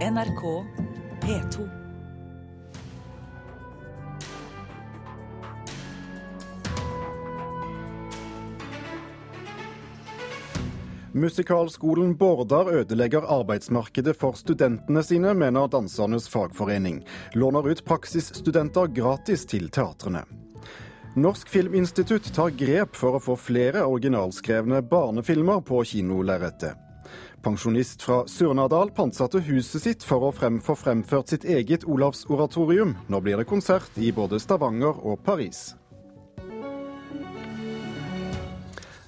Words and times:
NRK 0.00 0.64
P2. 1.20 1.68
Musikalskolen 11.12 12.16
Bårdar 12.16 12.72
ødelegger 12.72 13.20
arbeidsmarkedet 13.20 14.16
for 14.16 14.32
studentene 14.32 15.02
sine, 15.04 15.34
mener 15.34 15.68
dansernes 15.68 16.28
fagforening. 16.28 17.04
Låner 17.34 17.68
ut 17.68 17.84
praksisstudenter 17.84 18.86
gratis 18.86 19.44
til 19.46 19.68
teatrene. 19.68 20.24
Norsk 21.14 21.48
Filminstitutt 21.48 22.32
tar 22.32 22.56
grep 22.56 22.96
for 22.96 23.18
å 23.18 23.26
få 23.28 23.36
flere 23.36 23.84
originalskrevne 23.84 24.80
barnefilmer 24.80 25.60
på 25.60 25.84
kinolerretet. 25.92 26.89
Pensjonist 27.40 28.02
fra 28.02 28.26
Surnadal 28.28 28.90
pantsatte 28.92 29.40
huset 29.46 29.80
sitt 29.80 30.02
for 30.04 30.26
å 30.26 30.32
få 30.36 30.74
fremført 30.76 31.32
sitt 31.32 31.46
eget 31.48 31.86
Olavsoratorium. 31.88 32.98
Nå 33.08 33.20
blir 33.24 33.40
det 33.40 33.46
konsert 33.48 33.96
i 33.96 34.10
både 34.12 34.36
Stavanger 34.42 34.98
og 35.00 35.22
Paris. 35.24 35.70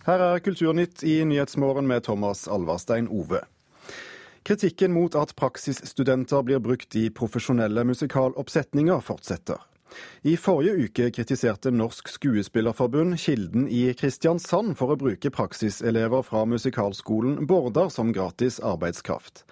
Her 0.07 0.25
er 0.31 0.41
Kulturnytt 0.41 1.05
i 1.05 1.21
Nyhetsmorgen 1.29 1.87
med 1.87 2.09
Thomas 2.09 2.47
Alverstein 2.49 3.11
Ove. 3.13 3.45
Kritikken 4.49 4.97
mot 4.97 5.15
at 5.15 5.37
praksisstudenter 5.37 6.43
blir 6.43 6.59
brukt 6.65 6.97
i 6.97 7.11
profesjonelle 7.15 7.85
musikaloppsetninger, 7.87 9.05
fortsetter. 9.05 9.61
I 10.23 10.37
forrige 10.37 10.87
uke 10.87 11.11
kritiserte 11.15 11.73
Norsk 11.75 12.09
Skuespillerforbund 12.09 13.19
Kilden 13.21 13.69
i 13.69 13.85
Kristiansand 13.99 14.77
for 14.79 14.95
å 14.95 14.99
bruke 15.01 15.33
praksiselever 15.35 16.23
fra 16.27 16.45
musikalskolen 16.47 17.47
Bårdar 17.47 17.91
som 17.95 18.13
gratis 18.15 18.61
arbeidskraft. 18.61 19.45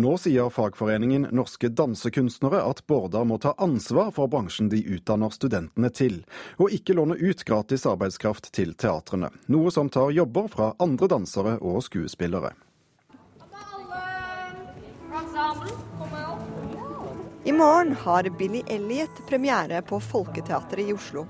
Nå 0.00 0.14
sier 0.20 0.48
fagforeningen 0.54 1.26
Norske 1.36 1.68
dansekunstnere 1.68 2.62
at 2.64 2.84
Bårdar 2.88 3.26
må 3.28 3.36
ta 3.42 3.52
ansvar 3.58 4.12
for 4.16 4.30
bransjen 4.32 4.70
de 4.72 4.80
utdanner 4.96 5.34
studentene 5.34 5.90
til, 5.92 6.22
og 6.56 6.72
ikke 6.72 6.96
låne 6.96 7.18
ut 7.20 7.44
gratis 7.44 7.84
arbeidskraft 7.90 8.52
til 8.56 8.72
teatrene, 8.78 9.32
noe 9.52 9.74
som 9.74 9.92
tar 9.92 10.14
jobber 10.16 10.48
fra 10.52 10.72
andre 10.80 11.10
dansere 11.10 11.58
og 11.60 11.82
skuespillere. 11.84 12.54
I 17.44 17.52
morgen 17.52 17.92
har 17.92 18.22
Billy 18.38 18.62
Elliot 18.66 19.26
premiere 19.28 19.82
på 19.82 19.96
Folketeatret 20.00 20.88
i 20.88 20.92
Oslo. 20.92 21.22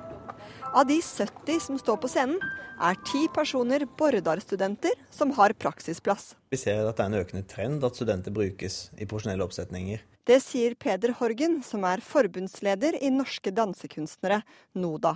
Av 0.75 0.87
de 0.87 0.97
70 1.03 1.61
som 1.61 1.79
står 1.79 2.01
på 2.03 2.11
scenen, 2.11 2.41
er 2.83 2.99
ti 3.07 3.29
personer 3.31 3.85
Bordar-studenter 3.99 4.97
som 5.15 5.31
har 5.39 5.55
praksisplass. 5.55 6.33
Vi 6.51 6.59
ser 6.59 6.83
at 6.83 6.99
det 6.99 7.07
er 7.07 7.13
en 7.13 7.21
økende 7.21 7.45
trend 7.47 7.87
at 7.87 7.95
studenter 7.95 8.35
brukes 8.35 8.81
i 8.99 9.07
profesjonelle 9.07 9.47
oppsetninger. 9.47 10.03
Det 10.27 10.43
sier 10.43 10.75
Peder 10.75 11.15
Horgen, 11.21 11.61
som 11.63 11.87
er 11.87 12.03
forbundsleder 12.03 12.99
i 12.99 13.15
Norske 13.15 13.55
dansekunstnere, 13.55 14.43
NODA. 14.75 15.15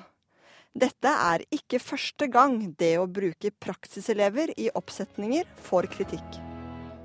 Dette 0.78 1.10
er 1.10 1.42
ikke 1.50 1.82
første 1.82 2.30
gang 2.30 2.60
det 2.78 2.96
å 3.02 3.10
bruke 3.10 3.50
praksiselever 3.50 4.54
i 4.54 4.70
oppsetninger 4.78 5.50
får 5.66 5.90
kritikk. 5.98 6.44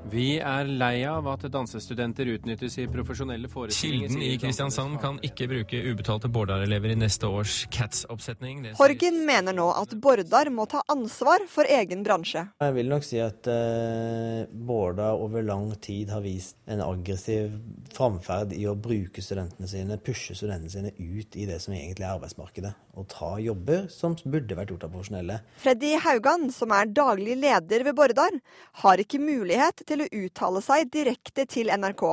Vi 0.07 0.39
er 0.39 0.65
lei 0.79 1.03
av 1.05 1.27
at 1.27 1.43
dansestudenter 1.51 2.29
utnyttes 2.31 2.77
i 2.79 2.85
profesjonelle 2.89 3.49
forestillinger. 3.51 4.07
Kilden 4.07 4.23
i 4.23 4.37
Kristiansand 4.41 4.95
kan 5.03 5.19
ikke 5.25 5.49
bruke 5.51 5.81
ubetalte 5.91 6.29
Bårdar-elever 6.31 6.93
i 6.93 6.97
neste 6.97 7.27
års 7.27 7.65
Cats-oppsetning. 7.73 8.63
Horgen 8.79 9.19
mener 9.27 9.53
nå 9.57 9.67
at 9.75 9.93
Bårdar 9.99 10.49
må 10.55 10.65
ta 10.71 10.81
ansvar 10.89 11.43
for 11.51 11.67
egen 11.69 12.05
bransje. 12.07 12.45
Jeg 12.63 12.75
vil 12.77 12.89
nok 12.89 13.05
si 13.05 13.19
at 13.21 13.49
uh, 13.51 14.47
Bårdar 14.49 15.19
over 15.19 15.45
lang 15.45 15.67
tid 15.83 16.13
har 16.15 16.23
vist 16.23 16.57
en 16.69 16.81
aggressiv 16.85 17.59
framferd 17.93 18.55
i 18.55 18.65
å 18.69 18.77
bruke 18.79 19.21
studentene 19.21 19.69
sine, 19.69 19.99
pushe 20.01 20.37
studentene 20.37 20.73
sine 20.73 20.93
ut 20.95 21.37
i 21.37 21.45
det 21.49 21.59
som 21.61 21.75
egentlig 21.75 22.07
er 22.07 22.15
arbeidsmarkedet. 22.15 22.73
Og 22.99 23.07
ta 23.11 23.35
jobber 23.39 23.85
som 23.93 24.17
burde 24.23 24.57
vært 24.57 24.73
gjort 24.73 24.87
av 24.87 24.95
profesjonelle. 24.95 25.39
Freddy 25.61 25.93
Haugan, 26.03 26.49
som 26.55 26.73
er 26.75 26.89
daglig 26.89 27.37
leder 27.39 27.85
ved 27.87 27.95
Bårdar, 27.99 28.39
har 28.81 29.03
ikke 29.03 29.21
mulighet 29.21 29.85
til 29.89 30.05
å 30.05 30.09
uttale 30.21 30.61
seg 30.63 30.89
direkte 30.93 31.45
til 31.49 31.71
NRK. 31.73 32.05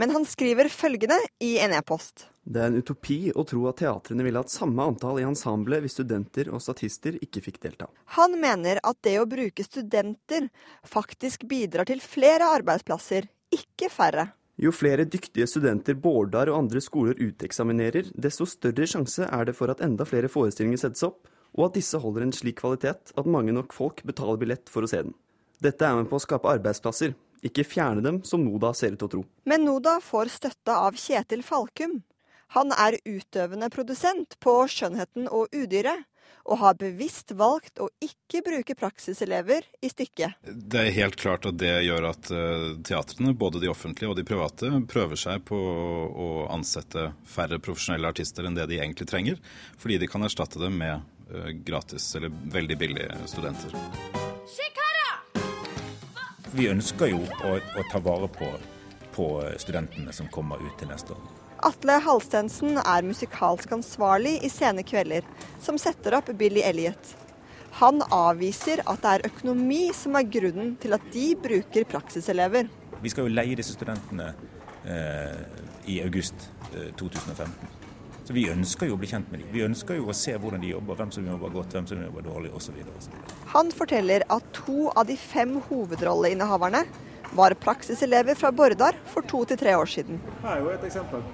Men 0.00 0.14
han 0.16 0.26
skriver 0.26 0.70
følgende 0.72 1.18
i 1.44 1.56
en 1.62 1.74
e-post. 1.76 2.26
Det 2.42 2.62
er 2.62 2.70
en 2.70 2.80
utopi 2.80 3.18
å 3.36 3.44
tro 3.46 3.66
at 3.70 3.78
teatrene 3.82 4.24
ville 4.26 4.40
hatt 4.40 4.50
samme 4.50 4.82
antall 4.82 5.20
i 5.20 5.26
ensemblet 5.28 5.84
hvis 5.84 5.98
studenter 5.98 6.48
og 6.50 6.62
statister 6.64 7.18
ikke 7.20 7.44
fikk 7.44 7.60
delta. 7.62 7.90
Han 8.16 8.38
mener 8.40 8.80
at 8.82 8.98
det 9.06 9.18
å 9.20 9.28
bruke 9.28 9.64
studenter 9.66 10.48
faktisk 10.88 11.44
bidrar 11.50 11.86
til 11.86 12.02
flere 12.02 12.48
arbeidsplasser, 12.56 13.28
ikke 13.54 13.90
færre. 13.92 14.30
Jo 14.60 14.72
flere 14.74 15.06
dyktige 15.08 15.46
studenter 15.48 15.96
Bårdar 15.96 16.50
og 16.52 16.58
andre 16.58 16.82
skoler 16.84 17.16
uteksaminerer, 17.16 18.10
desto 18.12 18.44
større 18.48 18.88
sjanse 18.88 19.24
er 19.24 19.46
det 19.48 19.54
for 19.56 19.72
at 19.72 19.80
enda 19.84 20.04
flere 20.08 20.28
forestillinger 20.28 20.82
settes 20.82 21.06
opp, 21.06 21.30
og 21.56 21.70
at 21.70 21.78
disse 21.78 21.98
holder 21.98 22.26
en 22.26 22.34
slik 22.34 22.60
kvalitet 22.60 23.14
at 23.16 23.30
mange 23.30 23.54
nok 23.56 23.72
folk 23.74 24.04
betaler 24.06 24.40
billett 24.40 24.68
for 24.70 24.84
å 24.84 24.90
se 24.90 25.00
den. 25.06 25.14
Dette 25.60 25.84
er 25.84 25.98
med 25.98 26.08
på 26.08 26.16
å 26.16 26.22
skape 26.22 26.48
arbeidsplasser, 26.48 27.12
ikke 27.44 27.64
fjerne 27.68 28.04
dem, 28.04 28.20
som 28.24 28.40
NODA 28.44 28.72
ser 28.76 28.94
ut 28.94 29.00
til 29.02 29.08
å 29.08 29.14
tro. 29.14 29.24
Men 29.48 29.66
NODA 29.66 29.98
får 30.04 30.32
støtte 30.32 30.76
av 30.76 30.96
Kjetil 30.96 31.44
Falkum. 31.44 32.00
Han 32.56 32.72
er 32.74 32.96
utøvende 33.04 33.68
produsent 33.70 34.38
på 34.42 34.54
Skjønnheten 34.72 35.28
og 35.28 35.52
udyret, 35.54 36.06
og 36.48 36.58
har 36.62 36.76
bevisst 36.80 37.34
valgt 37.36 37.78
å 37.82 37.90
ikke 38.02 38.40
bruke 38.46 38.74
praksiselever 38.78 39.66
i 39.84 39.90
stykket. 39.92 40.40
Det 40.48 40.80
er 40.80 40.96
helt 40.96 41.18
klart 41.20 41.44
at 41.46 41.58
det 41.60 41.74
gjør 41.84 42.08
at 42.08 42.30
uh, 42.32 42.70
teatrene, 42.86 43.34
både 43.36 43.60
de 43.60 43.68
offentlige 43.70 44.10
og 44.10 44.16
de 44.18 44.24
private, 44.26 44.72
prøver 44.90 45.20
seg 45.20 45.44
på 45.50 45.58
å 45.60 46.30
ansette 46.50 47.10
færre 47.28 47.60
profesjonelle 47.60 48.14
artister 48.14 48.48
enn 48.48 48.56
det 48.56 48.70
de 48.72 48.80
egentlig 48.80 49.10
trenger, 49.10 49.42
fordi 49.78 50.00
de 50.00 50.08
kan 50.10 50.24
erstatte 50.24 50.62
dem 50.62 50.80
med 50.80 51.04
uh, 51.34 51.52
gratis 51.66 52.08
eller 52.16 52.32
veldig 52.56 52.80
billige 52.80 53.20
studenter. 53.30 53.76
Vi 56.52 56.66
ønsker 56.66 57.12
jo 57.12 57.20
å, 57.46 57.56
å 57.58 57.82
ta 57.92 58.00
vare 58.02 58.26
på, 58.34 58.48
på 59.14 59.26
studentene 59.62 60.12
som 60.14 60.26
kommer 60.34 60.58
ut 60.58 60.74
til 60.80 60.90
neste 60.90 61.14
år. 61.14 61.28
Atle 61.62 61.98
Halstensen 62.02 62.80
er 62.80 63.04
musikalsk 63.06 63.72
ansvarlig 63.76 64.38
i 64.46 64.50
Sene 64.50 64.82
Kvelder, 64.86 65.26
som 65.60 65.78
setter 65.78 66.16
opp 66.16 66.30
Billy 66.40 66.64
Elliot. 66.64 67.14
Han 67.78 68.02
avviser 68.10 68.82
at 68.88 69.02
det 69.04 69.12
er 69.12 69.26
økonomi 69.28 69.82
som 69.94 70.16
er 70.18 70.26
grunnen 70.26 70.72
til 70.82 70.96
at 70.96 71.04
de 71.14 71.26
bruker 71.38 71.86
praksiselever. 71.88 72.70
Vi 73.00 73.12
skal 73.12 73.28
jo 73.28 73.34
leie 73.34 73.58
disse 73.60 73.76
studentene 73.76 74.32
eh, 74.84 75.44
i 75.92 76.00
august 76.02 76.48
eh, 76.72 76.90
2015. 76.98 77.79
Så 78.30 78.34
vi 78.36 78.44
ønsker 78.46 78.86
jo 78.86 78.94
å 78.94 78.98
bli 79.02 79.08
kjent 79.10 79.26
med 79.32 79.40
dem. 79.42 79.48
Vi 79.50 79.62
ønsker 79.66 79.96
jo 79.98 80.04
å 80.06 80.14
se 80.14 80.30
hvordan 80.38 80.62
de 80.62 80.68
jobber, 80.70 80.94
hvem 81.00 81.08
som 81.10 81.24
jobber 81.26 81.50
godt, 81.50 81.72
hvem 81.74 81.88
som 81.90 81.98
jobber 82.04 82.22
dårlig 82.22 82.52
osv. 82.54 82.76
Han 83.50 83.72
forteller 83.74 84.22
at 84.30 84.46
to 84.54 84.84
av 84.94 85.08
de 85.08 85.16
fem 85.18 85.56
hovedrolleinnehaverne 85.66 86.84
var 87.34 87.56
praksiselever 87.58 88.38
fra 88.38 88.52
Bordar 88.54 89.00
for 89.10 89.26
to 89.26 89.42
til 89.50 89.58
tre 89.58 89.74
år 89.74 89.90
siden. 89.90 90.22
Her 90.44 90.52
er 90.52 90.62
jo 90.62 90.70
et 90.76 90.86
eksempel. 90.86 91.26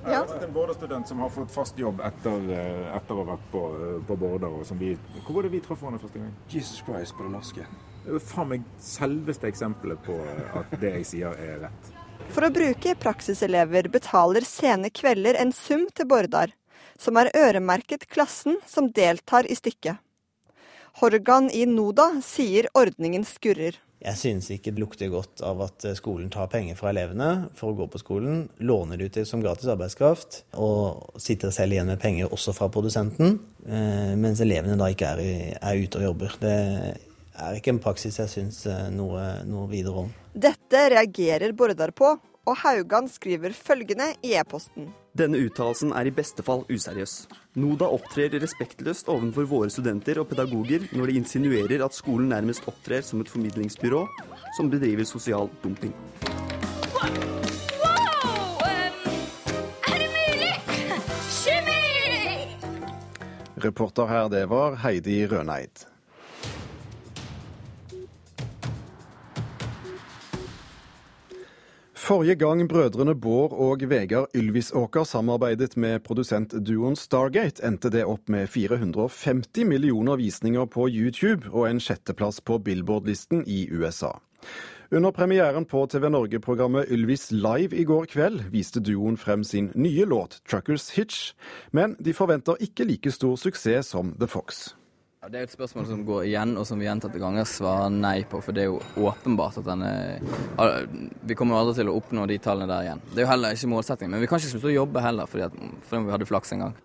Jeg 0.00 0.16
har 0.16 0.32
sett 0.32 0.48
en 0.48 0.56
Bårdar-student 0.56 1.12
som 1.12 1.20
har 1.20 1.36
fått 1.36 1.52
fast 1.52 1.84
jobb 1.84 2.00
etter, 2.08 2.48
etter 2.96 3.12
å 3.12 3.20
ha 3.20 3.30
vært 3.34 3.46
på, 3.52 3.64
på 4.08 4.20
Bårdar. 4.24 4.56
Hvor 4.64 5.36
var 5.36 5.44
det 5.44 5.54
vi 5.58 5.60
traff 5.68 5.84
henne 5.84 6.00
første 6.00 6.24
gang? 6.24 6.32
Jesus 6.48 6.80
Christ 6.88 7.20
på 7.20 7.28
det 7.28 7.36
norske. 7.36 7.68
Det 8.06 8.16
er 8.16 8.28
faen 8.32 8.54
meg 8.56 8.68
selveste 8.80 9.52
eksempelet 9.52 10.00
på 10.08 10.16
at 10.56 10.72
det 10.80 10.96
jeg 11.02 11.10
sier 11.12 11.36
er 11.36 11.66
rett. 11.66 11.89
For 12.30 12.46
å 12.46 12.52
bruke 12.54 12.92
praksiselever 12.94 13.88
betaler 13.90 14.44
Sene 14.46 14.92
Kvelder 14.94 15.34
en 15.40 15.50
sum 15.54 15.88
til 15.96 16.06
Bårdar, 16.06 16.52
som 16.94 17.18
er 17.18 17.32
øremerket 17.34 18.06
klassen 18.12 18.60
som 18.70 18.86
deltar 18.94 19.48
i 19.50 19.56
stykket. 19.58 19.98
Horgan 21.00 21.48
i 21.50 21.64
NODA 21.66 22.20
sier 22.22 22.68
ordningen 22.78 23.26
skurrer. 23.26 23.80
Jeg 24.00 24.16
synes 24.16 24.46
ikke 24.54 24.72
det 24.72 24.80
lukter 24.80 25.10
godt 25.12 25.42
av 25.44 25.60
at 25.66 25.84
skolen 25.98 26.30
tar 26.32 26.48
penger 26.52 26.78
fra 26.78 26.92
elevene 26.94 27.50
for 27.58 27.72
å 27.74 27.78
gå 27.82 27.90
på 27.90 28.00
skolen, 28.00 28.46
låner 28.62 28.96
det 28.96 29.10
ut 29.10 29.16
til 29.18 29.26
som 29.28 29.42
gratis 29.42 29.68
arbeidskraft, 29.68 30.40
og 30.56 31.18
sitter 31.20 31.52
selv 31.52 31.76
igjen 31.76 31.90
med 31.90 32.00
penger 32.00 32.30
også 32.30 32.54
fra 32.56 32.70
produsenten, 32.72 33.40
mens 34.22 34.40
elevene 34.40 34.78
da 34.80 34.88
ikke 34.94 35.12
er, 35.16 35.26
er 35.58 35.82
ute 35.82 36.00
og 36.00 36.12
jobber. 36.12 36.38
Det 36.40 36.56
er 37.40 37.58
ikke 37.58 37.74
en 37.74 37.82
praksis 37.82 38.18
jeg 38.20 38.30
syns 38.32 38.64
noe, 38.94 39.22
noe 39.48 39.68
videre 39.70 40.06
om. 40.06 40.10
Dette 40.32 40.86
reagerer 40.92 41.54
Bårdar 41.56 41.92
på, 41.96 42.14
og 42.48 42.56
Haugan 42.62 43.08
skriver 43.10 43.54
følgende 43.54 44.12
i 44.26 44.34
e-posten. 44.38 44.88
Denne 45.16 45.40
uttalelsen 45.42 45.92
er 45.96 46.06
i 46.06 46.14
beste 46.14 46.44
fall 46.46 46.62
useriøs. 46.70 47.14
NODA 47.58 47.88
opptrer 47.90 48.36
respektløst 48.42 49.10
overfor 49.10 49.48
våre 49.50 49.70
studenter 49.74 50.20
og 50.22 50.30
pedagoger 50.30 50.86
når 50.94 51.10
de 51.10 51.18
insinuerer 51.20 51.84
at 51.84 51.96
skolen 51.96 52.30
nærmest 52.30 52.68
opptrer 52.70 53.02
som 53.06 53.22
et 53.22 53.32
formidlingsbyrå 53.32 54.04
som 54.56 54.70
bedriver 54.70 55.08
sosial 55.08 55.50
dumping. 55.64 55.94
Reporter 63.60 64.06
her, 64.08 64.28
det 64.32 64.46
var 64.48 64.78
Heidi 64.80 65.26
Røneid. 65.28 65.89
Forrige 72.00 72.34
gang 72.34 72.68
brødrene 72.68 73.12
Bård 73.14 73.52
og 73.52 73.82
Vegard 73.90 74.32
Ylvisåker 74.34 75.04
samarbeidet 75.04 75.76
med 75.76 76.00
produsentduoen 76.00 76.96
Stargate, 76.96 77.60
endte 77.60 77.90
det 77.92 78.06
opp 78.08 78.30
med 78.32 78.48
450 78.48 79.66
millioner 79.68 80.16
visninger 80.16 80.64
på 80.64 80.88
YouTube 80.88 81.52
og 81.52 81.68
en 81.68 81.80
sjetteplass 81.80 82.40
på 82.40 82.56
Billboard-listen 82.64 83.44
i 83.44 83.66
USA. 83.68 84.14
Under 84.90 85.12
premieren 85.12 85.68
på 85.68 85.84
TV 85.92 86.08
Norge-programmet 86.08 86.88
Ylvis 86.88 87.28
Live 87.36 87.76
i 87.76 87.84
går 87.84 88.08
kveld 88.08 88.48
viste 88.50 88.80
duoen 88.80 89.20
frem 89.20 89.44
sin 89.44 89.68
nye 89.74 90.08
låt 90.08 90.40
'Truckers 90.48 90.90
Hitch', 90.96 91.34
men 91.70 91.96
de 92.00 92.16
forventer 92.16 92.56
ikke 92.64 92.88
like 92.88 93.12
stor 93.12 93.36
suksess 93.36 93.92
som 93.92 94.16
The 94.16 94.26
Fox. 94.26 94.70
Ja, 95.20 95.28
det 95.28 95.36
er 95.36 95.42
et 95.44 95.52
spørsmål 95.52 95.84
som 95.84 96.04
går 96.08 96.22
igjen, 96.30 96.54
og 96.56 96.64
som 96.64 96.80
vi 96.80 96.86
gjentatte 96.86 97.20
ganger 97.20 97.44
svarer 97.44 97.90
nei 97.92 98.22
på. 98.24 98.38
For 98.40 98.56
det 98.56 98.62
er 98.62 98.70
jo 98.70 98.78
åpenbart 99.04 99.58
at 99.60 99.66
denne 99.66 99.90
Vi 101.28 101.36
kommer 101.36 101.58
aldri 101.60 101.74
til 101.76 101.90
å 101.92 101.96
oppnå 101.98 102.24
de 102.30 102.38
tallene 102.40 102.70
der 102.70 102.86
igjen. 102.86 103.02
Det 103.10 103.20
er 103.20 103.26
jo 103.26 103.32
heller 103.34 103.52
ikke 103.52 103.68
målsettingen. 103.68 104.14
Men 104.14 104.24
vi 104.24 104.30
kan 104.30 104.40
ikke 104.40 104.54
slutte 104.54 104.70
å 104.70 104.78
jobbe 104.78 105.02
heller, 105.04 105.28
fordi, 105.28 105.44
at, 105.50 105.58
fordi 105.90 106.06
vi 106.06 106.14
hadde 106.14 106.28
flaks 106.30 106.54
en 106.56 106.64
gang. 106.64 106.78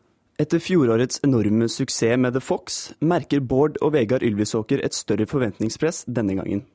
Etter 0.44 0.60
fjorårets 0.60 1.24
enorme 1.24 1.70
suksess 1.72 2.20
med 2.20 2.36
The 2.36 2.42
Fox, 2.44 2.82
merker 3.00 3.40
Bård 3.40 3.80
og 3.80 3.94
Vegard 3.96 4.26
Ylvisåker 4.28 4.84
et 4.84 4.98
større 4.98 5.30
forventningspress 5.32 6.04
denne 6.12 6.36
gangen. 6.36 6.66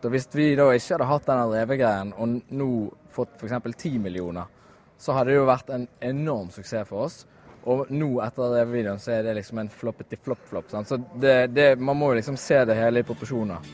Da 0.00 0.08
hvis 0.08 0.30
vi 0.32 0.54
da 0.56 0.70
ikke 0.72 0.96
hadde 0.96 1.10
hatt 1.12 1.28
denne 1.28 1.44
revegreien 1.52 2.16
og 2.16 2.40
nå 2.48 2.70
fått 3.12 3.36
f.eks. 3.36 3.60
10 3.76 4.00
millioner, 4.00 4.48
så 4.96 5.12
hadde 5.12 5.34
det 5.34 5.36
jo 5.42 5.44
vært 5.52 5.68
en 5.76 5.84
enorm 6.00 6.48
suksess 6.54 6.88
for 6.88 7.10
oss. 7.10 7.26
Og 7.64 7.88
nå 7.90 8.10
etter 8.20 8.54
den 8.58 8.72
videoen 8.72 9.00
så 9.00 9.14
er 9.16 9.24
det 9.24 9.38
liksom 9.38 9.62
en 9.62 9.72
floppety 9.72 10.18
flopp-flopp. 10.20 10.74
Så 10.84 10.98
det, 11.20 11.36
det, 11.56 11.68
man 11.80 11.96
må 11.96 12.12
jo 12.12 12.20
liksom 12.20 12.36
se 12.40 12.60
det 12.68 12.76
hele 12.76 13.00
i 13.00 13.08
proporsjoner. 13.08 13.64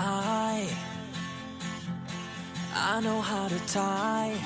I, 0.00 0.68
I 2.76 3.00
know 3.00 3.20
how 3.20 3.48
to 3.48 3.58
tie 3.66 4.36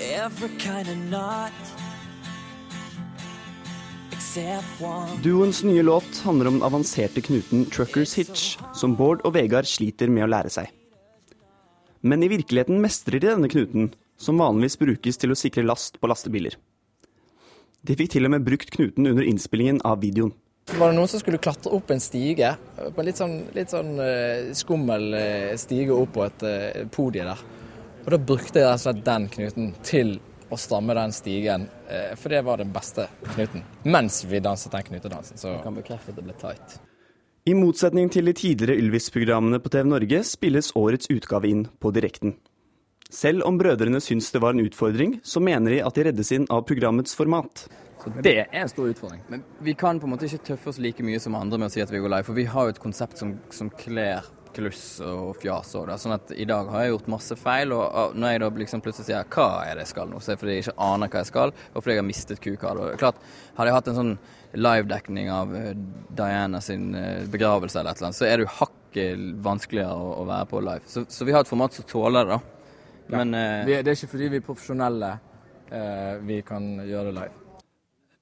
every 0.00 0.48
kind 0.58 0.88
of 0.88 0.96
knot 1.08 1.52
Duoens 5.22 5.62
nye 5.62 5.82
låt 5.82 6.18
handler 6.22 6.46
om 6.46 6.54
den 6.54 6.62
avanserte 6.62 7.20
knuten 7.20 7.64
Truckers 7.66 8.14
Hitch, 8.14 8.58
som 8.74 8.94
Bård 8.94 9.24
og 9.26 9.34
Vegard 9.34 9.66
sliter 9.66 10.06
med 10.06 10.22
å 10.22 10.28
lære 10.30 10.52
seg. 10.54 10.68
Men 12.06 12.22
i 12.22 12.28
virkeligheten 12.30 12.78
mestrer 12.78 13.18
de 13.18 13.26
denne 13.26 13.50
knuten, 13.50 13.90
som 14.20 14.40
vanligvis 14.40 14.78
brukes 14.78 15.18
til 15.20 15.32
å 15.32 15.38
sikre 15.38 15.64
last 15.64 15.96
på 16.00 16.10
lastebiler. 16.10 16.56
De 17.80 17.96
fikk 17.96 18.12
til 18.12 18.28
og 18.28 18.34
med 18.34 18.44
brukt 18.44 18.70
knuten 18.74 19.08
under 19.08 19.24
innspillingen 19.24 19.80
av 19.88 20.02
videoen. 20.02 20.34
Var 20.70 20.92
det 20.92 20.96
noen 20.98 21.08
som 21.10 21.22
skulle 21.22 21.40
klatre 21.42 21.72
opp 21.74 21.90
en 21.90 22.02
stige, 22.02 22.52
på 22.76 23.00
en 23.00 23.08
litt 23.08 23.18
sånn, 23.18 23.38
litt 23.56 23.72
sånn 23.72 23.94
uh, 23.98 24.50
skummel 24.54 25.06
uh, 25.16 25.54
stige 25.58 25.96
opp 25.96 26.12
på 26.14 26.26
et 26.26 26.44
uh, 26.44 26.82
podie 26.92 27.24
der. 27.26 27.40
Og 28.04 28.12
da 28.14 28.18
brukte 28.20 28.60
jeg 28.60 28.68
rett 28.68 28.76
og 28.76 28.84
slett 28.84 29.00
den 29.06 29.26
knuten 29.32 29.72
til 29.86 30.12
å 30.50 30.58
stramme 30.58 30.96
den 30.98 31.12
stigen, 31.14 31.68
for 32.18 32.32
det 32.32 32.40
var 32.42 32.58
den 32.58 32.72
beste 32.74 33.04
knuten. 33.36 33.62
Mens 33.86 34.24
vi 34.26 34.40
danset 34.42 34.72
den 34.74 34.88
knutedansen. 34.88 35.38
Så 35.38 35.52
jeg 35.52 35.60
kan 35.62 35.76
bekrefte 35.76 36.10
at 36.10 36.16
det 36.18 36.24
ble 36.26 36.34
tight. 36.40 36.80
I 37.46 37.54
motsetning 37.54 38.10
til 38.10 38.26
de 38.26 38.34
tidligere 38.34 38.80
Ylvis-programmene 38.80 39.60
på 39.62 39.70
TV 39.70 39.86
Norge 39.86 40.24
spilles 40.26 40.72
årets 40.74 41.12
utgave 41.12 41.52
inn 41.52 41.68
på 41.78 41.92
direkten. 41.94 42.34
Selv 43.10 43.42
om 43.42 43.58
brødrene 43.58 43.98
syns 44.00 44.30
det 44.30 44.38
var 44.42 44.54
en 44.54 44.62
utfordring, 44.62 45.16
så 45.26 45.42
mener 45.42 45.74
de 45.74 45.78
at 45.82 45.96
de 45.96 46.04
reddes 46.06 46.30
inn 46.36 46.44
av 46.50 46.62
programmets 46.68 47.16
format. 47.18 47.64
Så 48.00 48.12
Det 48.22 48.36
er 48.38 48.60
en 48.62 48.68
stor 48.70 48.88
utfordring. 48.88 49.20
Men 49.28 49.42
vi 49.58 49.74
kan 49.74 49.98
på 50.00 50.06
en 50.06 50.14
måte 50.14 50.28
ikke 50.28 50.44
tøffe 50.52 50.70
oss 50.70 50.78
like 50.78 51.02
mye 51.04 51.20
som 51.20 51.34
andre 51.34 51.58
med 51.58 51.68
å 51.68 51.74
si 51.74 51.82
at 51.82 51.90
vi 51.90 51.98
går 52.00 52.14
live, 52.14 52.28
for 52.28 52.38
vi 52.38 52.46
har 52.48 52.68
jo 52.68 52.74
et 52.76 52.80
konsept 52.80 53.18
som, 53.18 53.34
som 53.50 53.68
kler 53.70 54.22
kluss 54.54 55.00
og 55.04 55.36
fjas 55.42 55.74
og 55.78 55.88
det. 55.90 55.98
Sånn 56.00 56.14
at 56.14 56.30
i 56.34 56.46
dag 56.48 56.70
har 56.70 56.84
jeg 56.84 56.94
gjort 56.94 57.10
masse 57.12 57.36
feil, 57.38 57.74
og 57.74 58.16
når 58.18 58.34
jeg 58.34 58.42
da 58.42 58.50
liksom 58.62 58.84
plutselig 58.84 59.08
sier 59.10 59.34
hva 59.34 59.48
er 59.66 59.74
det 59.74 59.86
jeg 59.86 59.92
skal 59.92 60.10
nå, 60.10 60.20
så 60.20 60.30
er 60.30 60.38
det 60.38 60.42
fordi 60.44 60.56
jeg 60.56 60.66
ikke 60.66 60.86
aner 60.86 61.10
hva 61.10 61.22
jeg 61.22 61.30
skal, 61.30 61.54
og 61.54 61.82
fordi 61.82 61.96
jeg 61.96 62.02
har 62.02 62.08
mistet 62.08 62.44
kuka. 62.44 62.74
Klart, 63.00 63.26
hadde 63.58 63.70
jeg 63.70 63.78
hatt 63.78 63.90
en 63.90 63.98
sånn 64.00 64.14
livedekning 64.58 65.30
av 65.34 65.52
eh, 65.54 65.74
Diana 66.18 66.62
sin 66.64 66.94
eh, 66.98 67.26
begravelse 67.30 67.78
eller 67.78 67.92
et 67.92 68.00
eller 68.00 68.10
annet, 68.10 68.18
så 68.18 68.26
er 68.26 68.38
det 68.38 68.46
jo 68.46 68.54
hakket 68.56 69.26
vanskeligere 69.44 69.98
å, 69.98 70.08
å 70.22 70.24
være 70.30 70.48
på 70.50 70.64
live. 70.66 70.90
Så, 70.90 71.04
så 71.10 71.28
vi 71.28 71.36
har 71.36 71.44
et 71.44 71.50
format 71.50 71.76
som 71.76 71.86
tåler 71.90 72.26
det, 72.26 72.38
da. 72.38 72.59
Men, 73.10 73.34
uh, 73.34 73.66
det 73.66 73.82
er 73.82 73.94
ikke 73.96 74.14
fordi 74.14 74.30
vi 74.32 74.40
er 74.40 74.46
profesjonelle 74.46 75.12
uh, 75.72 76.16
vi 76.26 76.40
kan 76.46 76.72
gjøre 76.86 77.10
det 77.10 77.16
live. 77.18 77.36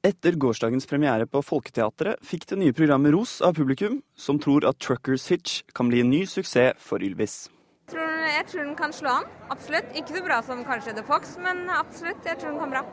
Etter 0.09 0.37
gårsdagens 0.39 0.87
premiere 0.87 1.27
på 1.27 1.41
Folketeatret 1.43 2.23
fikk 2.25 2.47
det 2.53 2.61
nye 2.61 2.75
programmet 2.77 3.13
ros 3.13 3.41
av 3.45 3.57
publikum, 3.59 3.99
som 4.15 4.39
tror 4.39 4.65
at 4.69 4.79
Truckers 4.79 5.27
Hitch 5.33 5.63
kan 5.75 5.91
bli 5.91 6.05
en 6.05 6.13
ny 6.13 6.23
suksess 6.31 6.79
for 6.79 7.03
Ylvis. 7.03 7.49
Jeg 7.89 7.97
tror, 7.97 8.15
jeg 8.31 8.47
tror 8.51 8.63
den 8.63 8.77
kan 8.79 8.93
slå 8.95 9.17
an. 9.23 9.27
Absolutt. 9.51 9.91
Ikke 9.97 10.15
så 10.19 10.23
bra 10.25 10.39
som 10.45 10.61
kanskje 10.65 10.95
The 10.97 11.05
Fox, 11.09 11.35
men 11.43 11.67
absolutt. 11.73 12.21
Jeg 12.25 12.39
tror 12.39 12.53
den 12.53 12.61
kan 12.61 12.77
bra. 12.77 12.85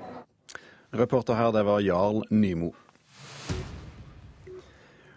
Reporter 0.96 1.36
her, 1.36 1.52
det 1.52 1.66
var 1.68 1.84
Jarl 1.84 2.24
Nymo. 2.32 2.72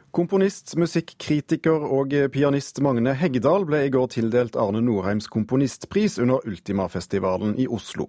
Komponist, 0.09 0.73
musikkritiker 0.81 1.83
og 1.85 2.15
pianist 2.33 2.79
Magne 2.81 3.13
Heggedal 3.21 3.67
ble 3.69 3.83
i 3.85 3.91
går 3.93 4.07
tildelt 4.15 4.57
Arne 4.57 4.81
Norheims 4.81 5.27
komponistpris 5.29 6.17
under 6.23 6.41
Ultimafestivalen 6.49 7.53
i 7.61 7.67
Oslo. 7.69 8.07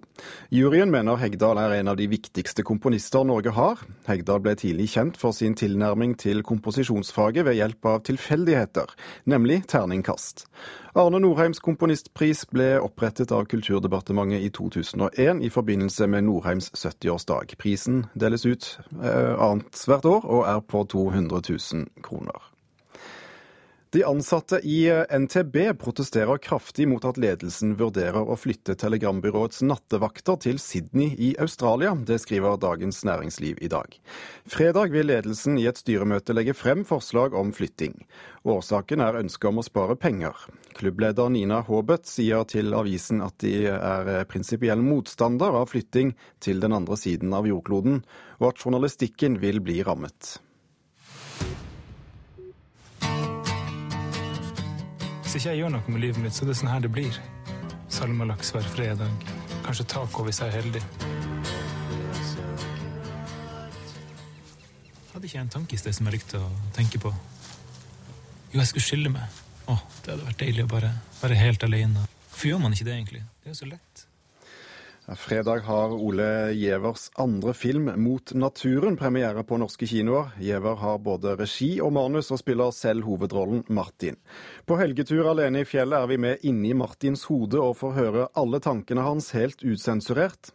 Juryen 0.48 0.88
mener 0.94 1.20
Heggedal 1.20 1.60
er 1.60 1.76
en 1.76 1.92
av 1.92 1.98
de 2.00 2.08
viktigste 2.08 2.64
komponister 2.64 3.26
Norge 3.28 3.52
har. 3.52 3.84
Heggedal 4.08 4.40
ble 4.40 4.56
tidlig 4.56 4.88
kjent 4.94 5.20
for 5.20 5.36
sin 5.36 5.58
tilnærming 5.60 6.16
til 6.16 6.40
komposisjonsfaget 6.40 7.44
ved 7.44 7.60
hjelp 7.60 7.92
av 7.92 8.00
tilfeldigheter, 8.08 8.96
nemlig 9.28 9.60
terningkast. 9.68 10.46
Arne 10.94 11.20
Norheims 11.22 11.60
komponistpris 11.62 12.42
ble 12.50 12.80
opprettet 12.82 13.30
av 13.30 13.44
Kulturdepartementet 13.46 14.42
i 14.42 14.48
2001 14.50 15.42
i 15.46 15.50
forbindelse 15.54 16.08
med 16.10 16.26
Norheims 16.26 16.72
70-årsdag. 16.74 17.54
Prisen 17.62 18.06
deles 18.18 18.42
ut 18.46 18.66
eh, 18.98 19.36
annethvert 19.38 20.08
år 20.10 20.26
og 20.26 20.48
er 20.50 20.58
på 20.66 20.82
200 20.90 21.42
000 21.46 21.86
kroner. 22.02 22.50
De 23.92 24.04
ansatte 24.04 24.60
i 24.62 25.04
NTB 25.18 25.56
protesterer 25.78 26.38
kraftig 26.38 26.84
mot 26.88 27.02
at 27.04 27.16
ledelsen 27.18 27.72
vurderer 27.74 28.22
å 28.22 28.36
flytte 28.38 28.76
telegrambyråets 28.78 29.64
nattevakter 29.66 30.36
til 30.44 30.60
Sydney 30.62 31.16
i 31.18 31.30
Australia. 31.42 31.96
Det 31.98 32.20
skriver 32.22 32.60
Dagens 32.62 33.00
Næringsliv 33.08 33.58
i 33.58 33.70
dag. 33.72 33.96
Fredag 34.46 34.94
vil 34.94 35.10
ledelsen 35.10 35.58
i 35.58 35.66
et 35.66 35.80
styremøte 35.82 36.36
legge 36.38 36.54
frem 36.54 36.84
forslag 36.86 37.34
om 37.34 37.50
flytting. 37.50 37.96
Årsaken 38.46 39.02
er 39.02 39.18
ønsket 39.24 39.48
om 39.50 39.58
å 39.58 39.64
spare 39.66 39.96
penger. 39.98 40.38
Klubbleder 40.78 41.32
Nina 41.34 41.58
Haabeth 41.66 42.06
sier 42.12 42.46
til 42.46 42.70
avisen 42.78 43.18
at 43.26 43.42
de 43.42 43.72
er 43.72 44.12
prinsipiell 44.30 44.84
motstander 44.86 45.58
av 45.64 45.66
flytting 45.72 46.14
til 46.38 46.62
den 46.62 46.78
andre 46.78 46.94
siden 46.94 47.34
av 47.34 47.50
jordkloden, 47.50 48.04
og 48.38 48.52
at 48.52 48.62
journalistikken 48.62 49.40
vil 49.42 49.58
bli 49.58 49.80
rammet. 49.82 50.36
Hvis 55.30 55.44
ikke 55.44 55.52
jeg 55.52 55.60
gjør 55.60 55.70
noe 55.70 55.92
med 55.94 56.00
livet 56.02 56.16
mitt, 56.18 56.34
så 56.34 56.42
er 56.42 56.48
det 56.50 56.54
sånn 56.58 56.68
her 56.72 56.80
det 56.82 56.88
blir. 56.90 57.18
Salmalaks 57.94 58.48
hver 58.50 58.64
fredag. 58.66 59.28
Kanskje 59.62 59.84
taco 59.92 60.24
hvis 60.26 60.40
jeg 60.42 60.50
er 60.50 60.56
heldig. 60.56 60.80
Hadde 65.12 65.28
ikke 65.28 65.36
jeg 65.36 65.44
en 65.44 65.52
tanke 65.54 65.76
i 65.76 65.78
sted 65.78 65.94
som 65.94 66.10
jeg 66.10 66.16
likte 66.16 66.40
å 66.42 66.48
tenke 66.74 66.98
på? 66.98 67.14
Jo, 68.50 68.58
jeg 68.58 68.72
skulle 68.72 68.86
skille 68.88 69.14
meg. 69.14 69.38
Å, 69.70 69.78
det 70.02 70.16
hadde 70.16 70.26
vært 70.32 70.42
deilig 70.42 70.66
å 70.66 70.72
bare 70.74 70.90
være 71.20 71.38
helt 71.44 71.68
alene. 71.68 72.02
Hvorfor 72.32 72.50
gjør 72.50 72.62
man 72.66 72.74
ikke 72.74 72.88
det, 72.90 72.98
egentlig? 72.98 73.22
Det 73.22 73.52
er 73.52 73.54
jo 73.54 73.60
så 73.60 73.70
lett. 73.70 73.89
Fredag 75.16 75.64
har 75.66 75.90
Ole 75.90 76.52
Gjevers 76.54 77.10
andre 77.18 77.54
film 77.54 77.90
'Mot 77.96 78.32
naturen' 78.32 78.96
premiere 78.96 79.42
på 79.42 79.56
norske 79.58 79.86
kinoer. 79.86 80.30
Giæver 80.38 80.76
har 80.76 80.98
både 80.98 81.34
regi 81.36 81.80
og 81.80 81.92
manus, 81.92 82.30
og 82.30 82.38
spiller 82.38 82.70
selv 82.70 83.02
hovedrollen 83.02 83.64
Martin. 83.68 84.16
På 84.66 84.78
helgetur 84.78 85.26
alene 85.26 85.64
i 85.64 85.66
fjellet 85.66 85.98
er 85.98 86.06
vi 86.06 86.16
med 86.16 86.46
inni 86.46 86.72
Martins 86.74 87.24
hode 87.26 87.58
og 87.58 87.76
får 87.76 87.92
høre 87.98 88.28
alle 88.36 88.60
tankene 88.60 89.02
hans 89.02 89.32
helt 89.34 89.64
utsensurert. 89.66 90.54